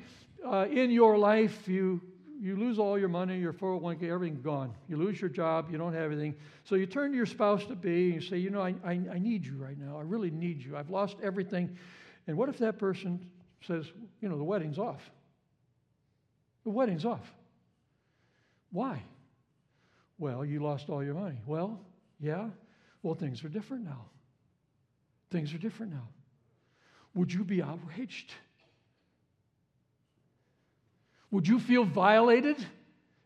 uh, 0.46 0.66
in 0.70 0.90
your 0.90 1.18
life, 1.18 1.66
you, 1.66 2.00
you 2.40 2.56
lose 2.56 2.78
all 2.78 2.96
your 2.96 3.08
money, 3.08 3.38
your 3.38 3.52
401k, 3.52 4.04
everything 4.04 4.40
gone. 4.40 4.72
You 4.88 4.96
lose 4.96 5.20
your 5.20 5.30
job, 5.30 5.68
you 5.72 5.78
don't 5.78 5.94
have 5.94 6.12
anything. 6.12 6.36
So 6.64 6.76
you 6.76 6.86
turn 6.86 7.10
to 7.10 7.16
your 7.16 7.26
spouse 7.26 7.64
to 7.66 7.74
be 7.74 8.12
and 8.12 8.14
you 8.14 8.20
say, 8.20 8.38
You 8.38 8.50
know, 8.50 8.60
I, 8.60 8.74
I, 8.84 9.00
I 9.12 9.18
need 9.18 9.44
you 9.44 9.56
right 9.56 9.76
now. 9.76 9.98
I 9.98 10.02
really 10.02 10.30
need 10.30 10.62
you. 10.62 10.76
I've 10.76 10.90
lost 10.90 11.16
everything. 11.22 11.76
And 12.28 12.36
what 12.36 12.48
if 12.48 12.58
that 12.58 12.78
person 12.78 13.26
says, 13.66 13.86
You 14.20 14.28
know, 14.28 14.38
the 14.38 14.44
wedding's 14.44 14.78
off? 14.78 15.10
The 16.64 16.70
wedding's 16.70 17.04
off. 17.04 17.34
Why? 18.70 19.02
Well, 20.18 20.44
you 20.44 20.60
lost 20.60 20.90
all 20.90 21.02
your 21.02 21.14
money. 21.14 21.40
Well, 21.46 21.80
yeah. 22.20 22.48
Well, 23.02 23.14
things 23.14 23.44
are 23.44 23.48
different 23.48 23.84
now. 23.84 24.06
Things 25.30 25.52
are 25.54 25.58
different 25.58 25.92
now. 25.92 26.08
Would 27.14 27.32
you 27.32 27.44
be 27.44 27.62
outraged? 27.62 28.32
Would 31.30 31.46
you 31.46 31.60
feel 31.60 31.84
violated 31.84 32.56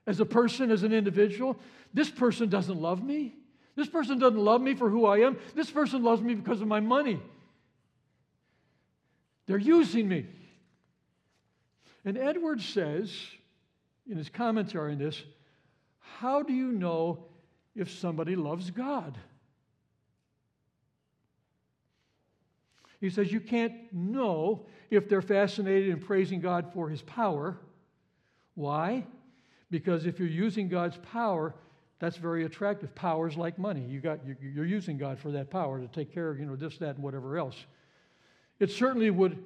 as 0.06 0.20
a 0.20 0.26
person, 0.26 0.70
as 0.70 0.82
an 0.82 0.92
individual? 0.92 1.56
This 1.94 2.10
person 2.10 2.48
doesn't 2.48 2.80
love 2.80 3.02
me. 3.02 3.34
This 3.76 3.88
person 3.88 4.18
doesn't 4.18 4.38
love 4.38 4.60
me 4.60 4.74
for 4.74 4.90
who 4.90 5.06
I 5.06 5.18
am. 5.18 5.38
This 5.54 5.70
person 5.70 6.02
loves 6.02 6.20
me 6.20 6.34
because 6.34 6.60
of 6.60 6.66
my 6.66 6.80
money. 6.80 7.20
They're 9.46 9.58
using 9.58 10.08
me. 10.08 10.26
And 12.04 12.18
Edwards 12.18 12.64
says, 12.64 13.12
in 14.08 14.16
his 14.16 14.28
commentary 14.28 14.92
on 14.92 14.98
this, 14.98 15.22
how 16.00 16.42
do 16.42 16.52
you 16.52 16.72
know 16.72 17.24
if 17.74 17.90
somebody 17.90 18.36
loves 18.36 18.70
God? 18.70 19.16
He 23.02 23.10
says 23.10 23.30
you 23.30 23.40
can't 23.40 23.74
know 23.92 24.64
if 24.90 25.10
they're 25.10 25.20
fascinated 25.20 25.90
in 25.90 26.00
praising 26.00 26.40
God 26.40 26.72
for 26.72 26.88
his 26.88 27.02
power 27.02 27.58
why? 28.54 29.06
Because 29.70 30.06
if 30.06 30.18
you're 30.18 30.28
using 30.28 30.68
God's 30.68 30.98
power, 30.98 31.54
that's 31.98 32.16
very 32.16 32.44
attractive. 32.44 32.94
Power's 32.94 33.36
like 33.36 33.58
money. 33.58 33.82
You 33.82 34.00
got, 34.00 34.20
you're 34.40 34.66
using 34.66 34.98
God 34.98 35.18
for 35.18 35.30
that 35.32 35.50
power 35.50 35.80
to 35.80 35.88
take 35.88 36.12
care 36.12 36.28
of, 36.28 36.38
you 36.38 36.46
know, 36.46 36.56
this, 36.56 36.76
that, 36.78 36.96
and 36.96 37.02
whatever 37.02 37.38
else. 37.38 37.56
It 38.58 38.70
certainly 38.70 39.10
would, 39.10 39.42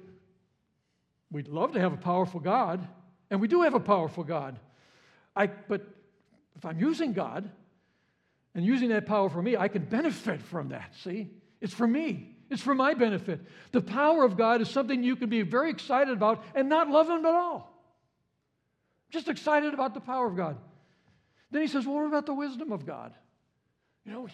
we'd 1.31 1.47
love 1.47 1.73
to 1.73 1.79
have 1.79 1.93
a 1.93 1.97
powerful 1.97 2.39
God, 2.39 2.85
and 3.31 3.39
we 3.39 3.47
do 3.47 3.61
have 3.61 3.73
a 3.73 3.79
powerful 3.79 4.23
God. 4.23 4.59
I, 5.35 5.47
but 5.47 5.87
if 6.55 6.65
I'm 6.65 6.79
using 6.79 7.13
God 7.13 7.49
and 8.55 8.65
using 8.65 8.89
that 8.89 9.05
power 9.05 9.29
for 9.29 9.41
me, 9.41 9.55
I 9.55 9.67
can 9.67 9.85
benefit 9.85 10.41
from 10.41 10.69
that, 10.69 10.93
see? 11.03 11.29
It's 11.61 11.73
for 11.73 11.87
me. 11.87 12.35
It's 12.49 12.61
for 12.61 12.73
my 12.73 12.93
benefit. 12.93 13.41
The 13.71 13.81
power 13.81 14.23
of 14.23 14.37
God 14.37 14.61
is 14.61 14.69
something 14.69 15.03
you 15.03 15.15
can 15.15 15.29
be 15.29 15.41
very 15.41 15.69
excited 15.69 16.13
about 16.13 16.43
and 16.55 16.69
not 16.69 16.89
love 16.89 17.09
Him 17.09 17.25
at 17.25 17.33
all. 17.33 17.73
Just 19.09 19.27
excited 19.27 19.73
about 19.73 19.93
the 19.93 19.99
power 19.99 20.27
of 20.27 20.35
God. 20.35 20.57
Then 21.51 21.61
he 21.61 21.67
says, 21.67 21.85
well, 21.85 21.95
what 21.95 22.07
about 22.07 22.25
the 22.25 22.33
wisdom 22.33 22.71
of 22.71 22.85
God? 22.85 23.13
You 24.05 24.11
know, 24.11 24.27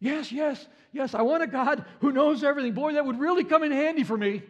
yes, 0.00 0.30
yes, 0.30 0.66
yes, 0.92 1.14
I 1.14 1.22
want 1.22 1.42
a 1.42 1.46
God 1.46 1.84
who 2.00 2.12
knows 2.12 2.44
everything. 2.44 2.72
Boy, 2.72 2.94
that 2.94 3.06
would 3.06 3.18
really 3.18 3.44
come 3.44 3.62
in 3.62 3.72
handy 3.72 4.04
for 4.04 4.16
me. 4.16 4.42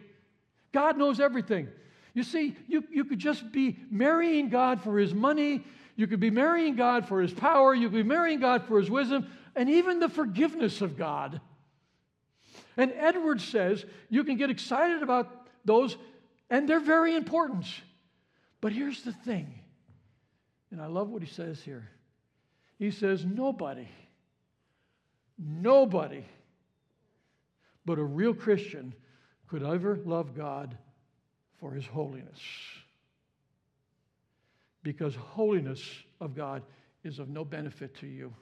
God 0.73 0.97
knows 0.97 1.19
everything. 1.19 1.69
You 2.13 2.23
see, 2.23 2.55
you, 2.67 2.83
you 2.91 3.05
could 3.05 3.19
just 3.19 3.51
be 3.51 3.79
marrying 3.89 4.49
God 4.49 4.81
for 4.81 4.97
his 4.99 5.13
money. 5.13 5.63
You 5.95 6.07
could 6.07 6.19
be 6.19 6.29
marrying 6.29 6.75
God 6.75 7.07
for 7.07 7.21
his 7.21 7.33
power. 7.33 7.73
You 7.73 7.89
could 7.89 7.95
be 7.95 8.03
marrying 8.03 8.39
God 8.39 8.65
for 8.67 8.79
his 8.79 8.89
wisdom 8.89 9.27
and 9.55 9.69
even 9.69 9.99
the 9.99 10.09
forgiveness 10.09 10.81
of 10.81 10.97
God. 10.97 11.39
And 12.77 12.91
Edwards 12.95 13.43
says 13.43 13.85
you 14.09 14.23
can 14.23 14.37
get 14.37 14.49
excited 14.49 15.03
about 15.03 15.47
those, 15.65 15.97
and 16.49 16.67
they're 16.67 16.79
very 16.79 17.15
important. 17.15 17.65
But 18.61 18.71
here's 18.71 19.03
the 19.03 19.13
thing 19.13 19.59
And 20.71 20.81
I 20.81 20.87
love 20.87 21.09
what 21.09 21.21
he 21.21 21.27
says 21.27 21.61
here. 21.61 21.89
He 22.79 22.91
says, 22.91 23.25
Nobody, 23.25 23.87
nobody 25.37 26.23
but 27.85 27.99
a 27.99 28.03
real 28.03 28.33
Christian 28.33 28.93
could 29.47 29.63
ever 29.63 29.99
love 30.05 30.35
God 30.35 30.77
for 31.59 31.71
his 31.71 31.85
holiness. 31.85 32.39
Because 34.81 35.15
holiness 35.15 35.81
of 36.19 36.35
God 36.35 36.63
is 37.03 37.19
of 37.19 37.29
no 37.29 37.45
benefit 37.45 37.95
to 37.99 38.07
you. 38.07 38.33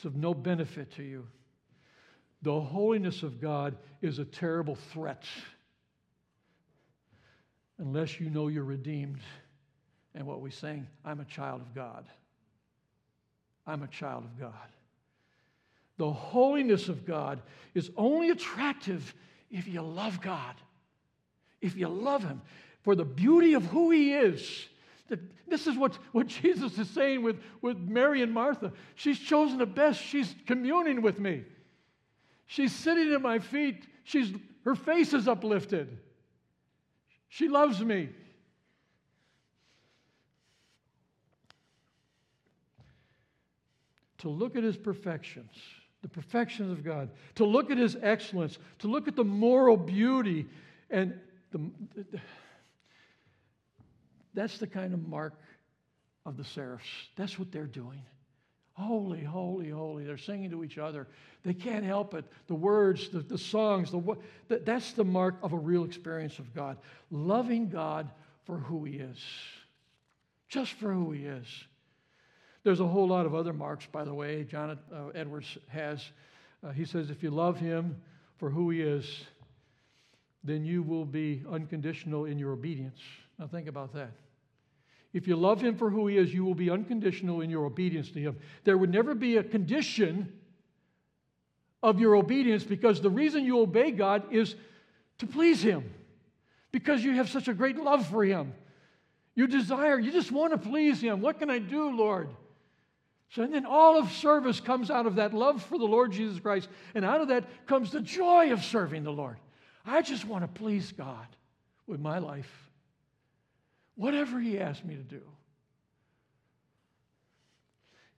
It's 0.00 0.06
of 0.06 0.16
no 0.16 0.32
benefit 0.32 0.90
to 0.92 1.02
you. 1.02 1.26
The 2.40 2.58
holiness 2.58 3.22
of 3.22 3.38
God 3.38 3.76
is 4.00 4.18
a 4.18 4.24
terrible 4.24 4.74
threat 4.74 5.24
unless 7.76 8.18
you 8.18 8.30
know 8.30 8.48
you're 8.48 8.64
redeemed. 8.64 9.20
And 10.14 10.26
what 10.26 10.40
we 10.40 10.50
saying, 10.50 10.86
I'm 11.04 11.20
a 11.20 11.26
child 11.26 11.60
of 11.60 11.74
God. 11.74 12.06
I'm 13.66 13.82
a 13.82 13.88
child 13.88 14.24
of 14.24 14.40
God. 14.40 14.54
The 15.98 16.10
holiness 16.10 16.88
of 16.88 17.04
God 17.04 17.42
is 17.74 17.90
only 17.94 18.30
attractive 18.30 19.14
if 19.50 19.68
you 19.68 19.82
love 19.82 20.22
God, 20.22 20.54
if 21.60 21.76
you 21.76 21.88
love 21.88 22.22
Him 22.22 22.40
for 22.84 22.94
the 22.94 23.04
beauty 23.04 23.52
of 23.52 23.66
who 23.66 23.90
He 23.90 24.14
is. 24.14 24.64
This 25.50 25.66
is 25.66 25.76
what, 25.76 25.98
what 26.12 26.28
Jesus 26.28 26.78
is 26.78 26.88
saying 26.88 27.24
with, 27.24 27.40
with 27.60 27.76
Mary 27.76 28.22
and 28.22 28.32
Martha. 28.32 28.72
She's 28.94 29.18
chosen 29.18 29.58
the 29.58 29.66
best. 29.66 30.00
She's 30.00 30.32
communing 30.46 31.02
with 31.02 31.18
me. 31.18 31.42
She's 32.46 32.72
sitting 32.72 33.12
at 33.12 33.20
my 33.20 33.40
feet. 33.40 33.84
She's, 34.04 34.32
her 34.64 34.76
face 34.76 35.12
is 35.12 35.26
uplifted. 35.26 35.98
She 37.28 37.48
loves 37.48 37.80
me. 37.80 38.10
To 44.18 44.28
look 44.28 44.54
at 44.54 44.62
his 44.62 44.76
perfections, 44.76 45.50
the 46.02 46.08
perfections 46.08 46.70
of 46.70 46.84
God, 46.84 47.10
to 47.36 47.44
look 47.44 47.72
at 47.72 47.78
his 47.78 47.96
excellence, 48.00 48.58
to 48.80 48.86
look 48.86 49.08
at 49.08 49.16
the 49.16 49.24
moral 49.24 49.76
beauty, 49.76 50.46
and 50.90 51.18
the, 51.50 51.58
the 52.12 52.20
that's 54.34 54.58
the 54.58 54.66
kind 54.66 54.94
of 54.94 55.06
mark 55.06 55.34
of 56.26 56.36
the 56.36 56.44
seraphs. 56.44 56.86
That's 57.16 57.38
what 57.38 57.50
they're 57.50 57.64
doing. 57.64 58.02
Holy, 58.74 59.22
holy, 59.22 59.68
holy. 59.68 60.04
They're 60.04 60.16
singing 60.16 60.50
to 60.50 60.64
each 60.64 60.78
other. 60.78 61.06
They 61.44 61.54
can't 61.54 61.84
help 61.84 62.14
it. 62.14 62.24
The 62.46 62.54
words, 62.54 63.08
the, 63.08 63.20
the 63.20 63.36
songs, 63.36 63.90
the, 63.90 64.16
that, 64.48 64.64
that's 64.64 64.92
the 64.92 65.04
mark 65.04 65.36
of 65.42 65.52
a 65.52 65.58
real 65.58 65.84
experience 65.84 66.38
of 66.38 66.54
God. 66.54 66.78
Loving 67.10 67.68
God 67.68 68.10
for 68.44 68.56
who 68.58 68.84
He 68.84 68.96
is, 68.96 69.18
just 70.48 70.72
for 70.74 70.92
who 70.92 71.12
He 71.12 71.24
is. 71.24 71.46
There's 72.62 72.80
a 72.80 72.86
whole 72.86 73.08
lot 73.08 73.26
of 73.26 73.34
other 73.34 73.52
marks, 73.52 73.86
by 73.86 74.04
the 74.04 74.14
way, 74.14 74.44
John 74.44 74.78
uh, 74.92 75.08
Edwards 75.14 75.58
has. 75.68 76.02
Uh, 76.62 76.70
he 76.70 76.84
says, 76.84 77.10
if 77.10 77.22
you 77.22 77.30
love 77.30 77.58
Him 77.58 78.00
for 78.38 78.50
who 78.50 78.70
He 78.70 78.82
is, 78.82 79.24
then 80.42 80.64
you 80.64 80.82
will 80.82 81.04
be 81.04 81.42
unconditional 81.50 82.24
in 82.24 82.38
your 82.38 82.52
obedience. 82.52 83.00
Now, 83.38 83.46
think 83.46 83.68
about 83.68 83.92
that. 83.94 84.10
If 85.12 85.26
you 85.26 85.36
love 85.36 85.60
him 85.60 85.76
for 85.76 85.90
who 85.90 86.06
he 86.06 86.16
is, 86.16 86.32
you 86.32 86.44
will 86.44 86.54
be 86.54 86.70
unconditional 86.70 87.40
in 87.40 87.50
your 87.50 87.64
obedience 87.64 88.10
to 88.12 88.20
him. 88.20 88.36
There 88.64 88.78
would 88.78 88.90
never 88.90 89.14
be 89.14 89.36
a 89.36 89.42
condition 89.42 90.32
of 91.82 91.98
your 91.98 92.14
obedience 92.14 92.62
because 92.62 93.00
the 93.00 93.10
reason 93.10 93.44
you 93.44 93.60
obey 93.60 93.90
God 93.90 94.32
is 94.32 94.54
to 95.18 95.26
please 95.26 95.62
him, 95.62 95.92
because 96.72 97.02
you 97.02 97.14
have 97.14 97.28
such 97.28 97.48
a 97.48 97.54
great 97.54 97.76
love 97.76 98.06
for 98.06 98.24
him. 98.24 98.54
You 99.34 99.46
desire, 99.46 99.98
you 99.98 100.12
just 100.12 100.30
want 100.30 100.52
to 100.52 100.58
please 100.58 101.00
him. 101.00 101.20
What 101.20 101.38
can 101.38 101.50
I 101.50 101.58
do, 101.58 101.90
Lord? 101.90 102.28
So, 103.30 103.42
and 103.42 103.54
then 103.54 103.64
all 103.64 103.98
of 103.98 104.10
service 104.12 104.60
comes 104.60 104.90
out 104.90 105.06
of 105.06 105.16
that 105.16 105.32
love 105.32 105.62
for 105.62 105.78
the 105.78 105.84
Lord 105.84 106.12
Jesus 106.12 106.40
Christ, 106.40 106.68
and 106.94 107.04
out 107.04 107.20
of 107.20 107.28
that 107.28 107.44
comes 107.66 107.90
the 107.90 108.00
joy 108.00 108.52
of 108.52 108.64
serving 108.64 109.04
the 109.04 109.12
Lord. 109.12 109.36
I 109.84 110.02
just 110.02 110.24
want 110.24 110.42
to 110.42 110.48
please 110.48 110.92
God 110.92 111.26
with 111.86 112.00
my 112.00 112.18
life 112.18 112.70
whatever 113.96 114.40
He 114.40 114.58
asks 114.58 114.84
me 114.84 114.96
to 114.96 115.02
do. 115.02 115.20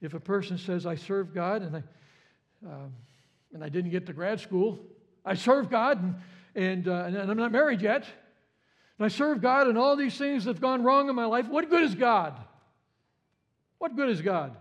If 0.00 0.14
a 0.14 0.20
person 0.20 0.58
says, 0.58 0.86
I 0.86 0.94
serve 0.94 1.34
God 1.34 1.62
and 1.62 1.76
I, 1.76 1.82
um, 2.66 2.92
and 3.52 3.64
I 3.64 3.68
didn't 3.68 3.90
get 3.90 4.06
to 4.06 4.12
grad 4.12 4.40
school, 4.40 4.78
I 5.24 5.34
serve 5.34 5.70
God 5.70 6.02
and, 6.02 6.14
and, 6.54 6.88
uh, 6.88 7.04
and 7.06 7.30
I'm 7.30 7.36
not 7.36 7.52
married 7.52 7.82
yet, 7.82 8.04
and 8.98 9.04
I 9.04 9.08
serve 9.08 9.40
God 9.40 9.68
and 9.68 9.76
all 9.76 9.96
these 9.96 10.16
things 10.16 10.44
have 10.44 10.60
gone 10.60 10.82
wrong 10.82 11.08
in 11.08 11.16
my 11.16 11.24
life, 11.24 11.48
what 11.48 11.68
good 11.68 11.82
is 11.82 11.94
God? 11.94 12.38
What 13.78 13.96
good 13.96 14.08
is 14.08 14.22
God? 14.22 14.52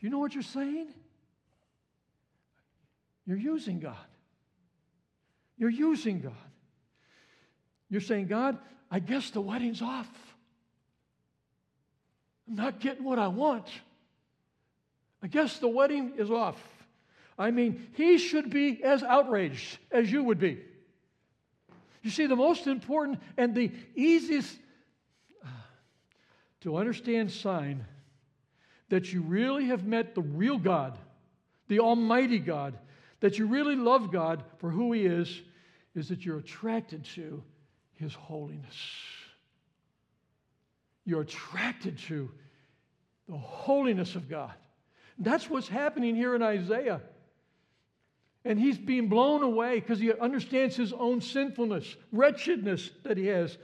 Do 0.00 0.06
you 0.06 0.10
know 0.10 0.18
what 0.18 0.34
you're 0.34 0.42
saying? 0.42 0.88
You're 3.26 3.36
using 3.36 3.78
God. 3.78 3.96
You're 5.58 5.70
using 5.70 6.20
God. 6.20 6.32
You're 7.90 8.00
saying, 8.00 8.26
God, 8.26 8.58
I 8.90 9.00
guess 9.00 9.30
the 9.30 9.40
wedding's 9.40 9.82
off. 9.82 10.08
I'm 12.48 12.56
not 12.56 12.80
getting 12.80 13.04
what 13.04 13.18
I 13.18 13.28
want. 13.28 13.66
I 15.22 15.26
guess 15.26 15.58
the 15.58 15.68
wedding 15.68 16.14
is 16.16 16.30
off. 16.30 16.62
I 17.38 17.50
mean, 17.50 17.88
he 17.94 18.18
should 18.18 18.50
be 18.50 18.82
as 18.82 19.02
outraged 19.02 19.78
as 19.90 20.10
you 20.10 20.24
would 20.24 20.38
be. 20.38 20.58
You 22.02 22.10
see, 22.10 22.26
the 22.26 22.36
most 22.36 22.66
important 22.66 23.20
and 23.36 23.54
the 23.54 23.70
easiest 23.94 24.56
uh, 25.44 25.48
to 26.62 26.76
understand 26.76 27.30
sign 27.30 27.84
that 28.88 29.12
you 29.12 29.22
really 29.22 29.66
have 29.66 29.84
met 29.84 30.14
the 30.14 30.22
real 30.22 30.58
God, 30.58 30.96
the 31.68 31.80
Almighty 31.80 32.38
God, 32.38 32.78
that 33.20 33.38
you 33.38 33.46
really 33.46 33.76
love 33.76 34.12
God 34.12 34.44
for 34.58 34.70
who 34.70 34.92
He 34.92 35.06
is, 35.06 35.40
is 35.94 36.08
that 36.08 36.24
you're 36.24 36.38
attracted 36.38 37.04
to 37.04 37.42
his 37.98 38.14
holiness. 38.14 38.76
You're 41.04 41.22
attracted 41.22 41.98
to 42.06 42.30
the 43.28 43.36
holiness 43.36 44.14
of 44.14 44.28
God. 44.28 44.54
That's 45.18 45.50
what's 45.50 45.68
happening 45.68 46.14
here 46.14 46.36
in 46.36 46.42
Isaiah. 46.42 47.00
And 48.44 48.58
he's 48.58 48.78
being 48.78 49.08
blown 49.08 49.42
away 49.42 49.80
because 49.80 49.98
he 49.98 50.12
understands 50.12 50.76
his 50.76 50.92
own 50.92 51.20
sinfulness, 51.20 51.96
wretchedness 52.12 52.90
that 53.02 53.16
he 53.16 53.26
has. 53.26 53.58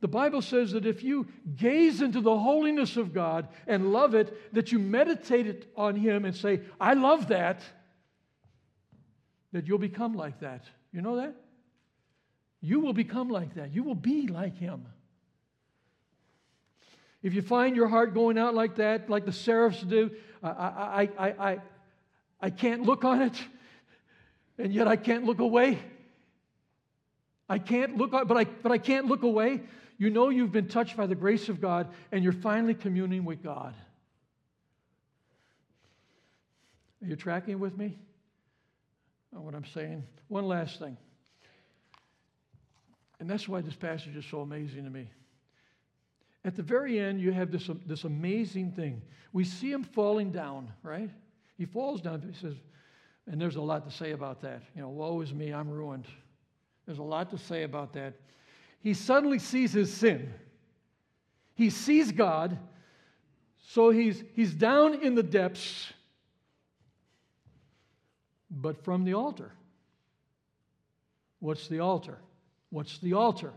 The 0.00 0.08
Bible 0.08 0.40
says 0.40 0.72
that 0.72 0.86
if 0.86 1.04
you 1.04 1.26
gaze 1.56 2.00
into 2.00 2.22
the 2.22 2.38
holiness 2.38 2.96
of 2.96 3.12
God 3.12 3.48
and 3.66 3.92
love 3.92 4.14
it, 4.14 4.54
that 4.54 4.72
you 4.72 4.78
meditate 4.78 5.66
on 5.76 5.94
him 5.94 6.24
and 6.24 6.34
say, 6.34 6.62
I 6.80 6.94
love 6.94 7.28
that, 7.28 7.60
that 9.52 9.66
you'll 9.66 9.78
become 9.78 10.14
like 10.14 10.40
that. 10.40 10.64
You 10.92 11.02
know 11.02 11.16
that? 11.16 11.34
You 12.60 12.80
will 12.80 12.92
become 12.92 13.28
like 13.28 13.54
that. 13.54 13.72
You 13.74 13.82
will 13.82 13.94
be 13.94 14.26
like 14.26 14.56
him. 14.56 14.86
If 17.22 17.34
you 17.34 17.42
find 17.42 17.76
your 17.76 17.88
heart 17.88 18.14
going 18.14 18.38
out 18.38 18.54
like 18.54 18.76
that, 18.76 19.10
like 19.10 19.26
the 19.26 19.32
seraphs 19.32 19.82
do, 19.82 20.10
I, 20.42 20.48
I, 20.48 21.08
I, 21.18 21.28
I, 21.28 21.58
I 22.40 22.50
can't 22.50 22.82
look 22.82 23.04
on 23.04 23.22
it, 23.22 23.34
and 24.58 24.72
yet 24.72 24.88
I 24.88 24.96
can't 24.96 25.24
look 25.24 25.38
away. 25.38 25.78
I 27.48 27.58
can't 27.58 27.96
look, 27.96 28.12
but 28.12 28.36
I, 28.36 28.44
but 28.44 28.72
I 28.72 28.78
can't 28.78 29.06
look 29.06 29.22
away. 29.22 29.60
You 29.98 30.08
know 30.08 30.30
you've 30.30 30.52
been 30.52 30.68
touched 30.68 30.96
by 30.96 31.06
the 31.06 31.14
grace 31.14 31.50
of 31.50 31.60
God, 31.60 31.88
and 32.10 32.24
you're 32.24 32.32
finally 32.32 32.74
communing 32.74 33.24
with 33.24 33.42
God. 33.42 33.74
Are 37.02 37.06
you 37.06 37.16
tracking 37.16 37.58
with 37.58 37.76
me 37.76 37.98
on 39.34 39.44
what 39.44 39.54
I'm 39.54 39.66
saying? 39.66 40.04
One 40.28 40.46
last 40.46 40.78
thing. 40.78 40.96
And 43.18 43.28
that's 43.28 43.48
why 43.48 43.60
this 43.60 43.76
passage 43.76 44.16
is 44.16 44.24
so 44.24 44.40
amazing 44.40 44.84
to 44.84 44.90
me. 44.90 45.08
At 46.44 46.56
the 46.56 46.62
very 46.62 46.98
end, 46.98 47.20
you 47.20 47.32
have 47.32 47.50
this, 47.50 47.68
this 47.86 48.04
amazing 48.04 48.72
thing. 48.72 49.02
We 49.32 49.44
see 49.44 49.70
him 49.70 49.84
falling 49.84 50.32
down, 50.32 50.72
right? 50.82 51.10
He 51.58 51.66
falls 51.66 52.00
down. 52.00 52.22
He 52.22 52.38
says, 52.40 52.54
and 53.30 53.40
there's 53.40 53.56
a 53.56 53.60
lot 53.60 53.88
to 53.88 53.94
say 53.94 54.12
about 54.12 54.40
that. 54.40 54.62
You 54.74 54.82
know, 54.82 54.88
woe 54.88 55.20
is 55.20 55.34
me, 55.34 55.52
I'm 55.52 55.68
ruined. 55.68 56.06
There's 56.86 56.98
a 56.98 57.02
lot 57.02 57.30
to 57.30 57.38
say 57.38 57.62
about 57.62 57.92
that. 57.92 58.14
He 58.80 58.94
suddenly 58.94 59.38
sees 59.38 59.72
his 59.72 59.92
sin. 59.92 60.32
He 61.54 61.68
sees 61.68 62.10
God, 62.10 62.58
so 63.58 63.90
he's, 63.90 64.24
he's 64.32 64.54
down 64.54 65.02
in 65.02 65.14
the 65.14 65.22
depths, 65.22 65.92
but 68.50 68.84
from 68.84 69.04
the 69.04 69.14
altar. 69.14 69.52
What's 71.38 71.68
the 71.68 71.80
altar? 71.80 72.18
What's 72.70 72.98
the 72.98 73.14
altar? 73.14 73.52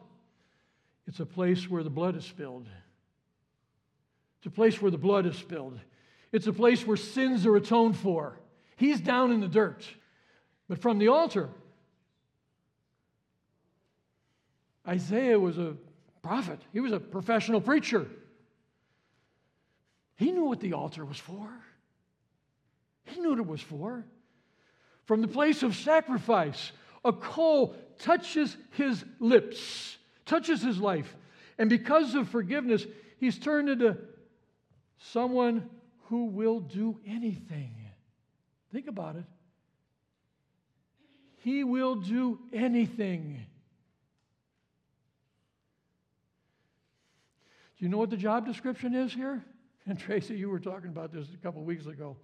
It's 1.07 1.19
a 1.19 1.25
place 1.25 1.69
where 1.69 1.83
the 1.83 1.89
blood 1.89 2.15
is 2.15 2.23
spilled. 2.23 2.67
It's 4.37 4.47
a 4.47 4.51
place 4.51 4.81
where 4.81 4.91
the 4.91 4.97
blood 4.97 5.25
is 5.25 5.37
spilled. 5.37 5.79
It's 6.31 6.47
a 6.47 6.53
place 6.53 6.85
where 6.85 6.97
sins 6.97 7.45
are 7.45 7.55
atoned 7.55 7.97
for. 7.97 8.39
He's 8.75 8.99
down 8.99 9.31
in 9.31 9.39
the 9.39 9.47
dirt. 9.47 9.85
But 10.67 10.79
from 10.79 10.97
the 10.97 11.09
altar, 11.09 11.49
Isaiah 14.87 15.39
was 15.39 15.57
a 15.57 15.75
prophet, 16.21 16.59
he 16.71 16.79
was 16.79 16.91
a 16.91 16.99
professional 16.99 17.61
preacher. 17.61 18.07
He 20.15 20.31
knew 20.31 20.45
what 20.45 20.59
the 20.59 20.73
altar 20.73 21.03
was 21.03 21.17
for. 21.17 21.49
He 23.05 23.19
knew 23.19 23.31
what 23.31 23.39
it 23.39 23.47
was 23.47 23.61
for. 23.61 24.05
From 25.05 25.21
the 25.21 25.27
place 25.27 25.63
of 25.63 25.75
sacrifice, 25.75 26.71
a 27.03 27.11
coal 27.11 27.75
touches 27.99 28.55
his 28.71 29.03
lips, 29.19 29.97
touches 30.25 30.61
his 30.61 30.79
life. 30.79 31.15
And 31.57 31.69
because 31.69 32.15
of 32.15 32.29
forgiveness, 32.29 32.85
he's 33.17 33.37
turned 33.37 33.69
into 33.69 33.97
someone 34.97 35.69
who 36.05 36.25
will 36.25 36.59
do 36.59 36.99
anything. 37.05 37.73
Think 38.71 38.87
about 38.87 39.15
it. 39.17 39.25
He 41.37 41.63
will 41.63 41.95
do 41.95 42.39
anything. 42.53 43.45
Do 47.77 47.85
you 47.85 47.89
know 47.89 47.97
what 47.97 48.09
the 48.09 48.17
job 48.17 48.45
description 48.45 48.95
is 48.95 49.13
here? 49.13 49.43
And 49.85 49.99
Tracy, 49.99 50.35
you 50.35 50.49
were 50.49 50.59
talking 50.59 50.89
about 50.89 51.11
this 51.11 51.27
a 51.33 51.37
couple 51.37 51.61
weeks 51.63 51.85
ago. 51.85 52.15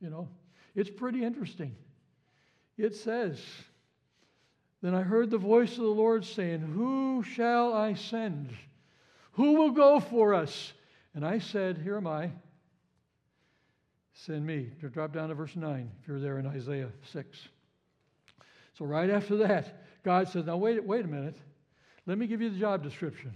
You 0.00 0.08
know, 0.08 0.28
it's 0.74 0.90
pretty 0.90 1.22
interesting. 1.22 1.76
It 2.82 2.96
says, 2.96 3.40
Then 4.82 4.92
I 4.92 5.02
heard 5.02 5.30
the 5.30 5.38
voice 5.38 5.70
of 5.70 5.84
the 5.84 5.86
Lord 5.86 6.24
saying, 6.24 6.58
Who 6.58 7.22
shall 7.22 7.72
I 7.72 7.94
send? 7.94 8.52
Who 9.34 9.52
will 9.52 9.70
go 9.70 10.00
for 10.00 10.34
us? 10.34 10.72
And 11.14 11.24
I 11.24 11.38
said, 11.38 11.78
Here 11.78 11.96
am 11.96 12.08
I. 12.08 12.32
Send 14.14 14.44
me. 14.44 14.72
Drop 14.92 15.12
down 15.12 15.28
to 15.28 15.36
verse 15.36 15.54
9 15.54 15.92
if 16.02 16.08
you're 16.08 16.18
there 16.18 16.40
in 16.40 16.46
Isaiah 16.48 16.88
6. 17.12 17.48
So 18.76 18.84
right 18.84 19.10
after 19.10 19.36
that, 19.36 19.84
God 20.02 20.28
says, 20.28 20.46
Now 20.46 20.56
wait, 20.56 20.82
wait 20.82 21.04
a 21.04 21.08
minute. 21.08 21.38
Let 22.04 22.18
me 22.18 22.26
give 22.26 22.42
you 22.42 22.50
the 22.50 22.58
job 22.58 22.82
description. 22.82 23.32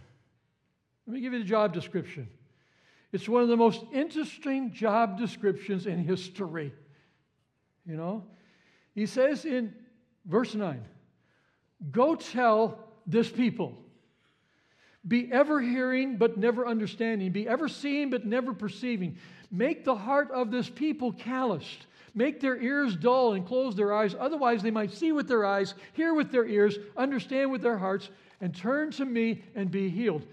Let 1.07 1.15
me 1.15 1.21
give 1.21 1.33
you 1.33 1.39
the 1.39 1.45
job 1.45 1.73
description. 1.73 2.29
It's 3.13 3.29
one 3.29 3.45
of 3.45 3.49
the 3.49 3.57
most 3.57 3.85
interesting 3.93 4.73
job 4.73 5.17
descriptions 5.17 5.87
in 5.87 6.03
history. 6.03 6.73
You 7.87 7.97
know? 7.97 8.25
He 8.97 9.05
says 9.05 9.45
in 9.45 9.75
verse 10.25 10.55
9, 10.55 10.83
Go 11.93 12.17
tell 12.17 12.79
this 13.07 13.31
people. 13.31 13.77
Be 15.07 15.31
ever 15.31 15.61
hearing 15.61 16.17
but 16.17 16.39
never 16.39 16.67
understanding. 16.67 17.31
Be 17.31 17.47
ever 17.47 17.69
seeing 17.69 18.11
but 18.11 18.25
never 18.25 18.55
perceiving. 18.55 19.19
Make 19.53 19.85
the 19.85 19.95
heart 19.95 20.31
of 20.33 20.51
this 20.51 20.69
people 20.69 21.13
calloused. 21.13 21.87
Make 22.15 22.41
their 22.41 22.61
ears 22.61 22.97
dull 22.97 23.35
and 23.35 23.47
close 23.47 23.77
their 23.77 23.93
eyes. 23.93 24.17
Otherwise, 24.19 24.63
they 24.63 24.71
might 24.71 24.91
see 24.91 25.13
with 25.13 25.29
their 25.29 25.45
eyes, 25.45 25.75
hear 25.93 26.15
with 26.15 26.33
their 26.33 26.47
ears, 26.47 26.79
understand 26.97 27.53
with 27.53 27.61
their 27.61 27.77
hearts, 27.77 28.09
and 28.41 28.57
turn 28.57 28.91
to 28.93 29.05
me 29.05 29.43
and 29.55 29.71
be 29.71 29.91
healed. 29.91 30.27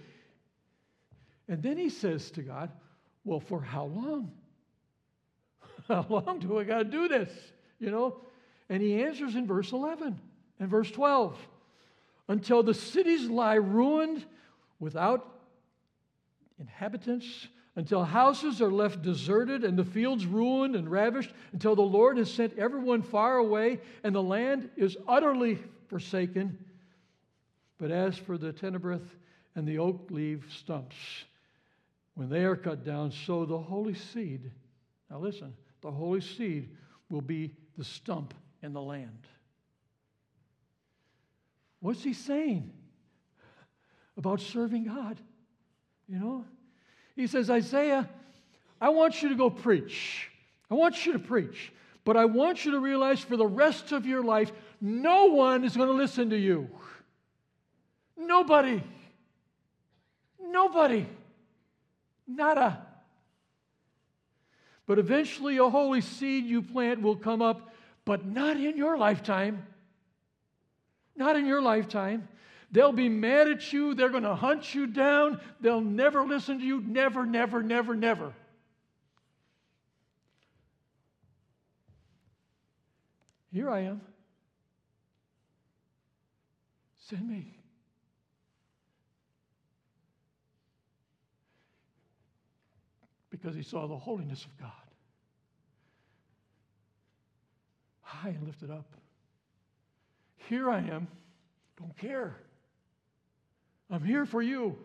And 1.49 1.61
then 1.61 1.77
he 1.77 1.89
says 1.89 2.31
to 2.31 2.41
God, 2.41 2.71
Well, 3.25 3.41
for 3.41 3.61
how 3.61 3.85
long? 3.85 4.31
How 5.89 6.05
long 6.09 6.39
do 6.39 6.57
I 6.59 6.63
got 6.63 6.77
to 6.77 6.83
do 6.85 7.09
this? 7.09 7.29
You 7.77 7.91
know? 7.91 8.21
And 8.69 8.81
he 8.81 9.01
answers 9.03 9.35
in 9.35 9.45
verse 9.45 9.71
11 9.71 10.19
and 10.59 10.69
verse 10.69 10.89
12 10.91 11.37
until 12.27 12.63
the 12.63 12.73
cities 12.73 13.29
lie 13.29 13.55
ruined 13.55 14.25
without 14.79 15.29
inhabitants, 16.59 17.47
until 17.75 18.03
houses 18.03 18.61
are 18.61 18.71
left 18.71 19.01
deserted 19.01 19.63
and 19.63 19.77
the 19.77 19.83
fields 19.83 20.25
ruined 20.25 20.75
and 20.75 20.89
ravished, 20.89 21.33
until 21.51 21.75
the 21.75 21.81
Lord 21.81 22.17
has 22.17 22.31
sent 22.31 22.57
everyone 22.57 23.01
far 23.01 23.37
away 23.37 23.79
and 24.03 24.13
the 24.13 24.23
land 24.23 24.69
is 24.77 24.95
utterly 25.07 25.59
forsaken. 25.87 26.57
But 27.79 27.91
as 27.91 28.17
for 28.17 28.37
the 28.37 28.53
terebinth 28.53 29.09
and 29.55 29.67
the 29.67 29.79
oak 29.79 30.07
leaf 30.11 30.45
stumps, 30.55 30.95
when 32.15 32.29
they 32.29 32.45
are 32.45 32.55
cut 32.55 32.85
down, 32.85 33.11
so 33.11 33.45
the 33.45 33.57
holy 33.57 33.95
seed, 33.95 34.51
now 35.09 35.17
listen, 35.17 35.53
the 35.81 35.91
holy 35.91 36.21
seed 36.21 36.69
will 37.09 37.21
be 37.21 37.55
the 37.77 37.83
stump 37.83 38.33
in 38.63 38.73
the 38.73 38.81
land. 38.81 39.27
What's 41.81 42.03
he 42.03 42.13
saying 42.13 42.71
about 44.17 44.39
serving 44.39 44.85
God? 44.85 45.19
You 46.07 46.17
know? 46.17 46.45
He 47.15 47.27
says, 47.27 47.49
Isaiah, 47.49 48.09
I 48.79 48.89
want 48.89 49.21
you 49.21 49.29
to 49.29 49.35
go 49.35 49.49
preach. 49.49 50.29
I 50.71 50.75
want 50.75 51.05
you 51.05 51.13
to 51.13 51.19
preach. 51.19 51.71
But 52.05 52.17
I 52.17 52.25
want 52.25 52.65
you 52.65 52.71
to 52.71 52.79
realize 52.79 53.19
for 53.19 53.37
the 53.37 53.45
rest 53.45 53.91
of 53.91 54.05
your 54.05 54.23
life, 54.23 54.51
no 54.81 55.25
one 55.25 55.63
is 55.63 55.75
going 55.75 55.89
to 55.89 55.93
listen 55.93 56.29
to 56.31 56.37
you. 56.37 56.69
Nobody. 58.17 58.81
Nobody. 60.41 61.05
Nada. 62.27 62.85
But 64.85 64.99
eventually, 64.99 65.57
a 65.57 65.69
holy 65.69 66.01
seed 66.01 66.45
you 66.45 66.61
plant 66.61 67.01
will 67.01 67.15
come 67.15 67.41
up, 67.41 67.73
but 68.05 68.25
not 68.25 68.57
in 68.57 68.77
your 68.77 68.97
lifetime. 68.97 69.65
Not 71.15 71.35
in 71.35 71.45
your 71.45 71.61
lifetime. 71.61 72.27
They'll 72.71 72.91
be 72.91 73.09
mad 73.09 73.47
at 73.47 73.71
you. 73.71 73.93
They're 73.93 74.09
going 74.09 74.23
to 74.23 74.35
hunt 74.35 74.73
you 74.73 74.87
down. 74.87 75.39
They'll 75.61 75.81
never 75.81 76.23
listen 76.25 76.59
to 76.59 76.65
you. 76.65 76.81
Never, 76.81 77.25
never, 77.25 77.61
never, 77.61 77.95
never. 77.95 78.33
Here 83.51 83.69
I 83.69 83.81
am. 83.81 84.01
Send 86.97 87.29
me. 87.29 87.53
because 93.43 93.55
he 93.55 93.63
saw 93.63 93.87
the 93.87 93.97
holiness 93.97 94.45
of 94.45 94.57
God. 94.57 94.82
High 98.21 98.29
and 98.29 98.45
lifted 98.45 98.69
up. 98.69 98.85
Here 100.47 100.69
I 100.69 100.79
am. 100.79 101.07
Don't 101.77 101.97
care. 101.97 102.35
I'm 103.89 104.03
here 104.03 104.25
for 104.25 104.41
you 104.41 104.77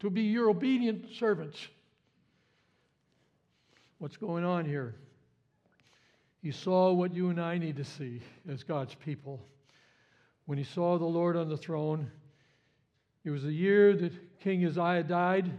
to 0.00 0.10
be 0.10 0.22
your 0.22 0.50
obedient 0.50 1.06
servants. 1.18 1.58
What's 3.98 4.16
going 4.16 4.44
on 4.44 4.64
here? 4.64 4.94
He 6.42 6.52
saw 6.52 6.92
what 6.92 7.14
you 7.14 7.30
and 7.30 7.40
I 7.40 7.58
need 7.58 7.76
to 7.76 7.84
see 7.84 8.22
as 8.50 8.62
God's 8.62 8.94
people. 8.94 9.40
When 10.46 10.58
he 10.58 10.64
saw 10.64 10.98
the 10.98 11.04
Lord 11.04 11.36
on 11.36 11.48
the 11.48 11.56
throne, 11.56 12.10
it 13.24 13.30
was 13.30 13.42
the 13.42 13.52
year 13.52 13.94
that 13.94 14.40
King 14.40 14.64
Uzziah 14.64 15.02
died. 15.02 15.50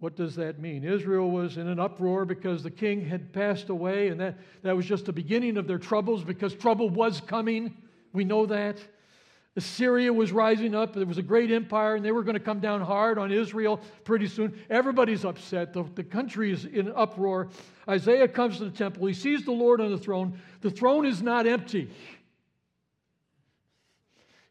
What 0.00 0.14
does 0.14 0.36
that 0.36 0.60
mean? 0.60 0.84
Israel 0.84 1.30
was 1.30 1.56
in 1.56 1.66
an 1.66 1.80
uproar 1.80 2.24
because 2.24 2.62
the 2.62 2.70
king 2.70 3.04
had 3.04 3.32
passed 3.32 3.68
away, 3.68 4.08
and 4.08 4.20
that, 4.20 4.36
that 4.62 4.76
was 4.76 4.86
just 4.86 5.06
the 5.06 5.12
beginning 5.12 5.56
of 5.56 5.66
their 5.66 5.78
troubles 5.78 6.22
because 6.22 6.54
trouble 6.54 6.88
was 6.88 7.20
coming. 7.20 7.76
We 8.12 8.24
know 8.24 8.46
that. 8.46 8.78
Assyria 9.56 10.12
was 10.12 10.30
rising 10.30 10.72
up. 10.72 10.94
There 10.94 11.04
was 11.04 11.18
a 11.18 11.22
great 11.22 11.50
empire, 11.50 11.96
and 11.96 12.04
they 12.04 12.12
were 12.12 12.22
going 12.22 12.34
to 12.34 12.40
come 12.40 12.60
down 12.60 12.80
hard 12.80 13.18
on 13.18 13.32
Israel 13.32 13.80
pretty 14.04 14.28
soon. 14.28 14.56
Everybody's 14.70 15.24
upset. 15.24 15.72
The, 15.72 15.82
the 15.96 16.04
country 16.04 16.52
is 16.52 16.64
in 16.64 16.92
uproar. 16.94 17.48
Isaiah 17.88 18.28
comes 18.28 18.58
to 18.58 18.66
the 18.66 18.70
temple. 18.70 19.06
He 19.08 19.14
sees 19.14 19.44
the 19.44 19.50
Lord 19.50 19.80
on 19.80 19.90
the 19.90 19.98
throne. 19.98 20.40
The 20.60 20.70
throne 20.70 21.06
is 21.06 21.22
not 21.22 21.44
empty. 21.44 21.90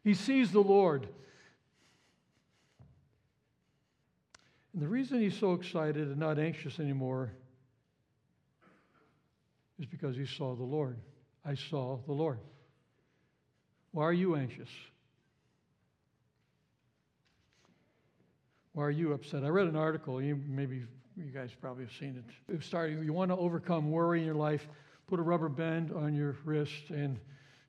He 0.04 0.12
sees 0.12 0.52
the 0.52 0.60
Lord. 0.60 1.08
And 4.78 4.84
the 4.84 4.90
reason 4.90 5.20
he's 5.20 5.36
so 5.36 5.54
excited 5.54 6.06
and 6.06 6.18
not 6.18 6.38
anxious 6.38 6.78
anymore 6.78 7.32
is 9.80 9.86
because 9.86 10.16
he 10.16 10.24
saw 10.24 10.54
the 10.54 10.62
Lord. 10.62 10.96
I 11.44 11.56
saw 11.56 11.98
the 12.06 12.12
Lord. 12.12 12.38
Why 13.90 14.04
are 14.04 14.12
you 14.12 14.36
anxious? 14.36 14.68
Why 18.72 18.84
are 18.84 18.90
you 18.92 19.14
upset? 19.14 19.42
I 19.42 19.48
read 19.48 19.66
an 19.66 19.74
article, 19.74 20.22
you, 20.22 20.40
maybe 20.46 20.84
you 21.16 21.32
guys 21.34 21.50
probably 21.60 21.82
have 21.82 21.92
seen 21.98 22.22
it. 22.48 22.54
It 22.54 23.02
you 23.02 23.12
want 23.12 23.32
to 23.32 23.36
overcome 23.36 23.90
worry 23.90 24.20
in 24.20 24.26
your 24.26 24.36
life, 24.36 24.64
put 25.08 25.18
a 25.18 25.24
rubber 25.24 25.48
band 25.48 25.90
on 25.90 26.14
your 26.14 26.36
wrist, 26.44 26.90
and 26.90 27.18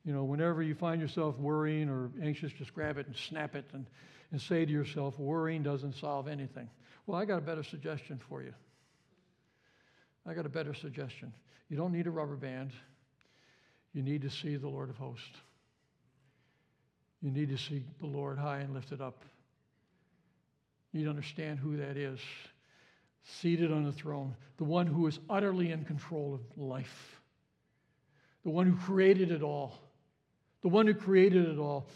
you 0.06 0.14
know, 0.14 0.26
whenever 0.26 0.62
you 0.62 0.76
find 0.76 1.02
yourself 1.02 1.40
worrying 1.40 1.90
or 1.90 2.12
anxious, 2.22 2.52
just 2.52 2.72
grab 2.76 3.00
it 3.00 3.08
and 3.08 3.16
snap 3.16 3.56
it 3.56 3.66
and, 3.74 3.88
and 4.32 4.40
say 4.40 4.64
to 4.64 4.72
yourself, 4.72 5.18
worrying 5.18 5.64
doesn't 5.64 5.96
solve 5.96 6.28
anything. 6.28 6.70
Well, 7.10 7.20
I 7.20 7.26
got 7.26 7.40
a 7.40 7.42
better 7.42 7.64
suggestion 7.64 8.22
for 8.30 8.44
you. 8.44 8.54
I 10.28 10.36
got 10.36 10.46
a 10.46 10.50
better 10.50 10.76
suggestion. 10.76 11.34
You 11.68 11.76
don't 11.76 11.92
need 11.92 12.06
a 12.06 12.12
rubber 12.12 12.36
band. 12.36 12.70
You 13.94 14.04
need 14.04 14.22
to 14.22 14.30
see 14.30 14.58
the 14.58 14.68
Lord 14.68 14.92
of 14.92 14.98
hosts. 14.98 15.26
You 17.24 17.32
need 17.32 17.50
to 17.50 17.58
see 17.58 17.84
the 18.00 18.06
Lord 18.06 18.38
high 18.38 18.60
and 18.60 18.76
lifted 18.76 19.02
up. 19.02 19.24
You 20.92 21.00
need 21.00 21.06
to 21.06 21.10
understand 21.10 21.58
who 21.58 21.78
that 21.78 21.98
is. 21.98 22.20
Seated 23.24 23.72
on 23.72 23.86
the 23.86 23.92
throne, 23.92 24.36
the 24.58 24.64
one 24.64 24.86
who 24.86 25.08
is 25.08 25.18
utterly 25.32 25.72
in 25.72 25.86
control 25.86 26.36
of 26.36 26.64
life, 26.64 27.20
the 28.44 28.52
one 28.52 28.68
who 28.68 28.78
created 28.86 29.32
it 29.32 29.42
all, 29.42 29.80
the 30.62 30.70
one 30.70 30.86
who 30.86 30.94
created 30.94 31.48
it 31.48 31.58
all. 31.58 31.88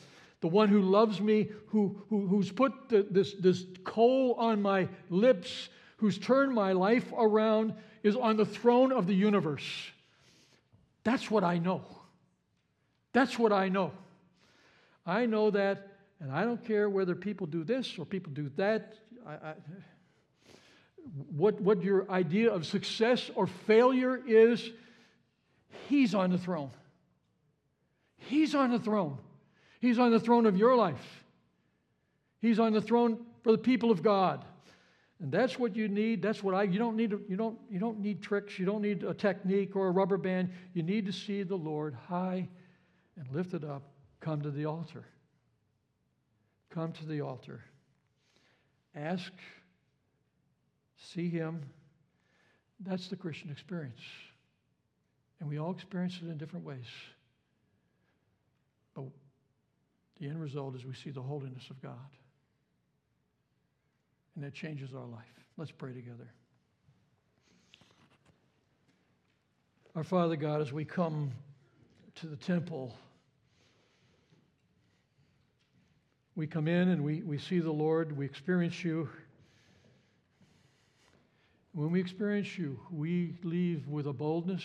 The 0.44 0.50
one 0.50 0.68
who 0.68 0.82
loves 0.82 1.22
me, 1.22 1.48
who, 1.68 2.04
who, 2.10 2.28
who's 2.28 2.52
put 2.52 2.90
the, 2.90 3.08
this, 3.10 3.34
this 3.40 3.64
coal 3.86 4.36
on 4.38 4.62
my 4.62 4.90
lips, 5.10 5.70
who's 5.96 6.18
turned 6.18 6.54
my 6.54 6.74
life 6.74 7.14
around, 7.18 7.74
is 8.04 8.18
on 8.18 8.36
the 8.36 8.46
throne 8.46 8.92
of 8.92 9.08
the 9.08 9.14
universe. 9.14 9.64
That's 11.06 11.32
what 11.32 11.46
I 11.46 11.60
know. 11.60 11.82
That's 13.14 13.40
what 13.40 13.54
I 13.54 13.70
know. 13.70 13.94
I 15.06 15.28
know 15.28 15.50
that, 15.52 15.94
and 16.20 16.30
I 16.30 16.44
don't 16.44 16.62
care 16.66 16.90
whether 16.90 17.16
people 17.16 17.48
do 17.48 17.64
this 17.64 17.98
or 17.98 18.04
people 18.04 18.34
do 18.34 18.52
that. 18.58 18.96
I, 19.26 19.32
I, 19.32 19.54
what, 21.38 21.62
what 21.62 21.82
your 21.82 22.12
idea 22.12 22.52
of 22.52 22.66
success 22.66 23.32
or 23.34 23.48
failure 23.48 24.22
is, 24.28 24.72
He's 25.88 26.14
on 26.14 26.32
the 26.32 26.38
throne. 26.38 26.72
He's 28.18 28.54
on 28.54 28.72
the 28.72 28.80
throne. 28.80 29.20
He's 29.84 30.00
on 30.00 30.12
the 30.12 30.20
throne 30.20 30.46
of 30.46 30.56
your 30.56 30.78
life. 30.78 31.26
He's 32.40 32.58
on 32.58 32.72
the 32.72 32.80
throne 32.80 33.20
for 33.44 33.52
the 33.52 33.58
people 33.58 33.92
of 33.92 34.02
God. 34.02 34.46
And 35.20 35.30
that's 35.30 35.60
what 35.60 35.76
you 35.76 35.90
need. 35.90 36.22
That's 36.22 36.42
what 36.42 36.56
I 36.56 36.64
you 36.64 36.80
don't 36.80 36.96
need 36.96 37.12
you 37.28 37.36
don't 37.36 37.60
you 37.70 37.80
don't 37.80 38.00
need 38.00 38.22
tricks, 38.22 38.58
you 38.58 38.66
don't 38.66 38.82
need 38.82 39.04
a 39.04 39.14
technique 39.14 39.76
or 39.76 39.90
a 39.90 39.92
rubber 39.92 40.16
band. 40.16 40.52
You 40.74 40.84
need 40.84 41.06
to 41.08 41.12
see 41.12 41.44
the 41.44 41.58
Lord 41.58 41.98
high 42.08 42.48
and 43.18 43.28
lifted 43.36 43.66
up. 43.66 43.84
Come 44.22 44.42
to 44.44 44.52
the 44.52 44.64
altar. 44.64 45.04
Come 46.70 46.94
to 46.94 47.06
the 47.06 47.20
altar. 47.20 47.60
Ask, 48.96 49.34
see 50.98 51.28
him. 51.28 51.62
That's 52.80 53.10
the 53.10 53.18
Christian 53.18 53.52
experience. 53.52 54.00
And 55.42 55.50
we 55.50 55.60
all 55.60 55.72
experience 55.72 56.22
it 56.24 56.30
in 56.30 56.38
different 56.38 56.64
ways. 56.64 56.88
But 58.96 59.08
the 60.24 60.30
end 60.30 60.40
result 60.40 60.74
is 60.74 60.86
we 60.86 60.94
see 60.94 61.10
the 61.10 61.22
holiness 61.22 61.70
of 61.70 61.82
God. 61.82 61.92
And 64.36 64.44
that 64.46 64.54
changes 64.54 64.94
our 64.94 65.06
life. 65.06 65.26
Let's 65.58 65.72
pray 65.72 65.92
together. 65.92 66.30
Our 69.98 70.06
Father 70.06 70.38
God, 70.38 70.62
as 70.62 70.72
we 70.72 70.86
come 70.86 71.34
to 72.16 72.28
the 72.28 72.38
temple, 72.38 72.96
we 76.38 76.48
come 76.48 76.70
in 76.70 76.88
and 76.88 77.04
we, 77.04 77.22
we 77.22 77.38
see 77.38 77.60
the 77.60 77.74
Lord, 77.74 78.16
we 78.18 78.26
experience 78.26 78.82
you. 78.82 79.10
When 81.74 81.92
we 81.92 82.00
experience 82.00 82.58
you, 82.58 82.80
we 82.92 83.36
leave 83.44 83.90
with 83.90 84.08
a 84.08 84.14
boldness, 84.14 84.64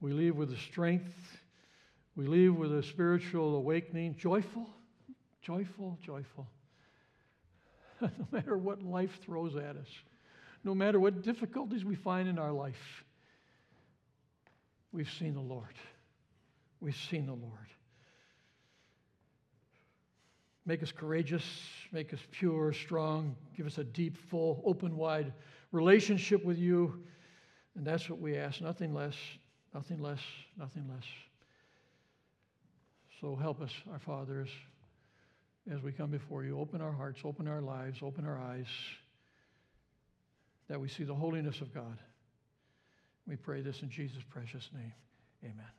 we 0.00 0.12
leave 0.12 0.36
with 0.36 0.52
a 0.52 0.56
strength, 0.56 1.37
we 2.18 2.26
leave 2.26 2.56
with 2.56 2.76
a 2.76 2.82
spiritual 2.82 3.54
awakening, 3.54 4.16
joyful, 4.16 4.68
joyful, 5.40 5.96
joyful. 6.02 6.48
no 8.00 8.10
matter 8.32 8.58
what 8.58 8.82
life 8.82 9.20
throws 9.24 9.54
at 9.54 9.76
us, 9.76 9.86
no 10.64 10.74
matter 10.74 10.98
what 10.98 11.22
difficulties 11.22 11.84
we 11.84 11.94
find 11.94 12.28
in 12.28 12.36
our 12.36 12.50
life, 12.50 13.04
we've 14.90 15.10
seen 15.16 15.34
the 15.34 15.40
Lord. 15.40 15.76
We've 16.80 16.98
seen 17.08 17.26
the 17.26 17.34
Lord. 17.34 17.68
Make 20.66 20.82
us 20.82 20.90
courageous, 20.90 21.44
make 21.92 22.12
us 22.12 22.20
pure, 22.32 22.72
strong, 22.72 23.36
give 23.56 23.64
us 23.68 23.78
a 23.78 23.84
deep, 23.84 24.16
full, 24.28 24.60
open, 24.66 24.96
wide 24.96 25.32
relationship 25.70 26.44
with 26.44 26.58
you. 26.58 27.00
And 27.76 27.86
that's 27.86 28.10
what 28.10 28.18
we 28.18 28.36
ask, 28.36 28.60
nothing 28.60 28.92
less, 28.92 29.14
nothing 29.72 30.02
less, 30.02 30.20
nothing 30.58 30.84
less. 30.92 31.04
So 33.20 33.36
help 33.36 33.60
us, 33.60 33.70
our 33.90 33.98
fathers, 33.98 34.48
as 35.72 35.82
we 35.82 35.92
come 35.92 36.10
before 36.10 36.44
you. 36.44 36.58
Open 36.58 36.80
our 36.80 36.92
hearts, 36.92 37.18
open 37.24 37.48
our 37.48 37.60
lives, 37.60 37.98
open 38.02 38.26
our 38.26 38.38
eyes, 38.38 38.66
that 40.68 40.80
we 40.80 40.88
see 40.88 41.04
the 41.04 41.14
holiness 41.14 41.60
of 41.60 41.74
God. 41.74 41.98
We 43.26 43.36
pray 43.36 43.62
this 43.62 43.76
in 43.82 43.90
Jesus' 43.90 44.22
precious 44.30 44.68
name. 44.72 44.92
Amen. 45.44 45.77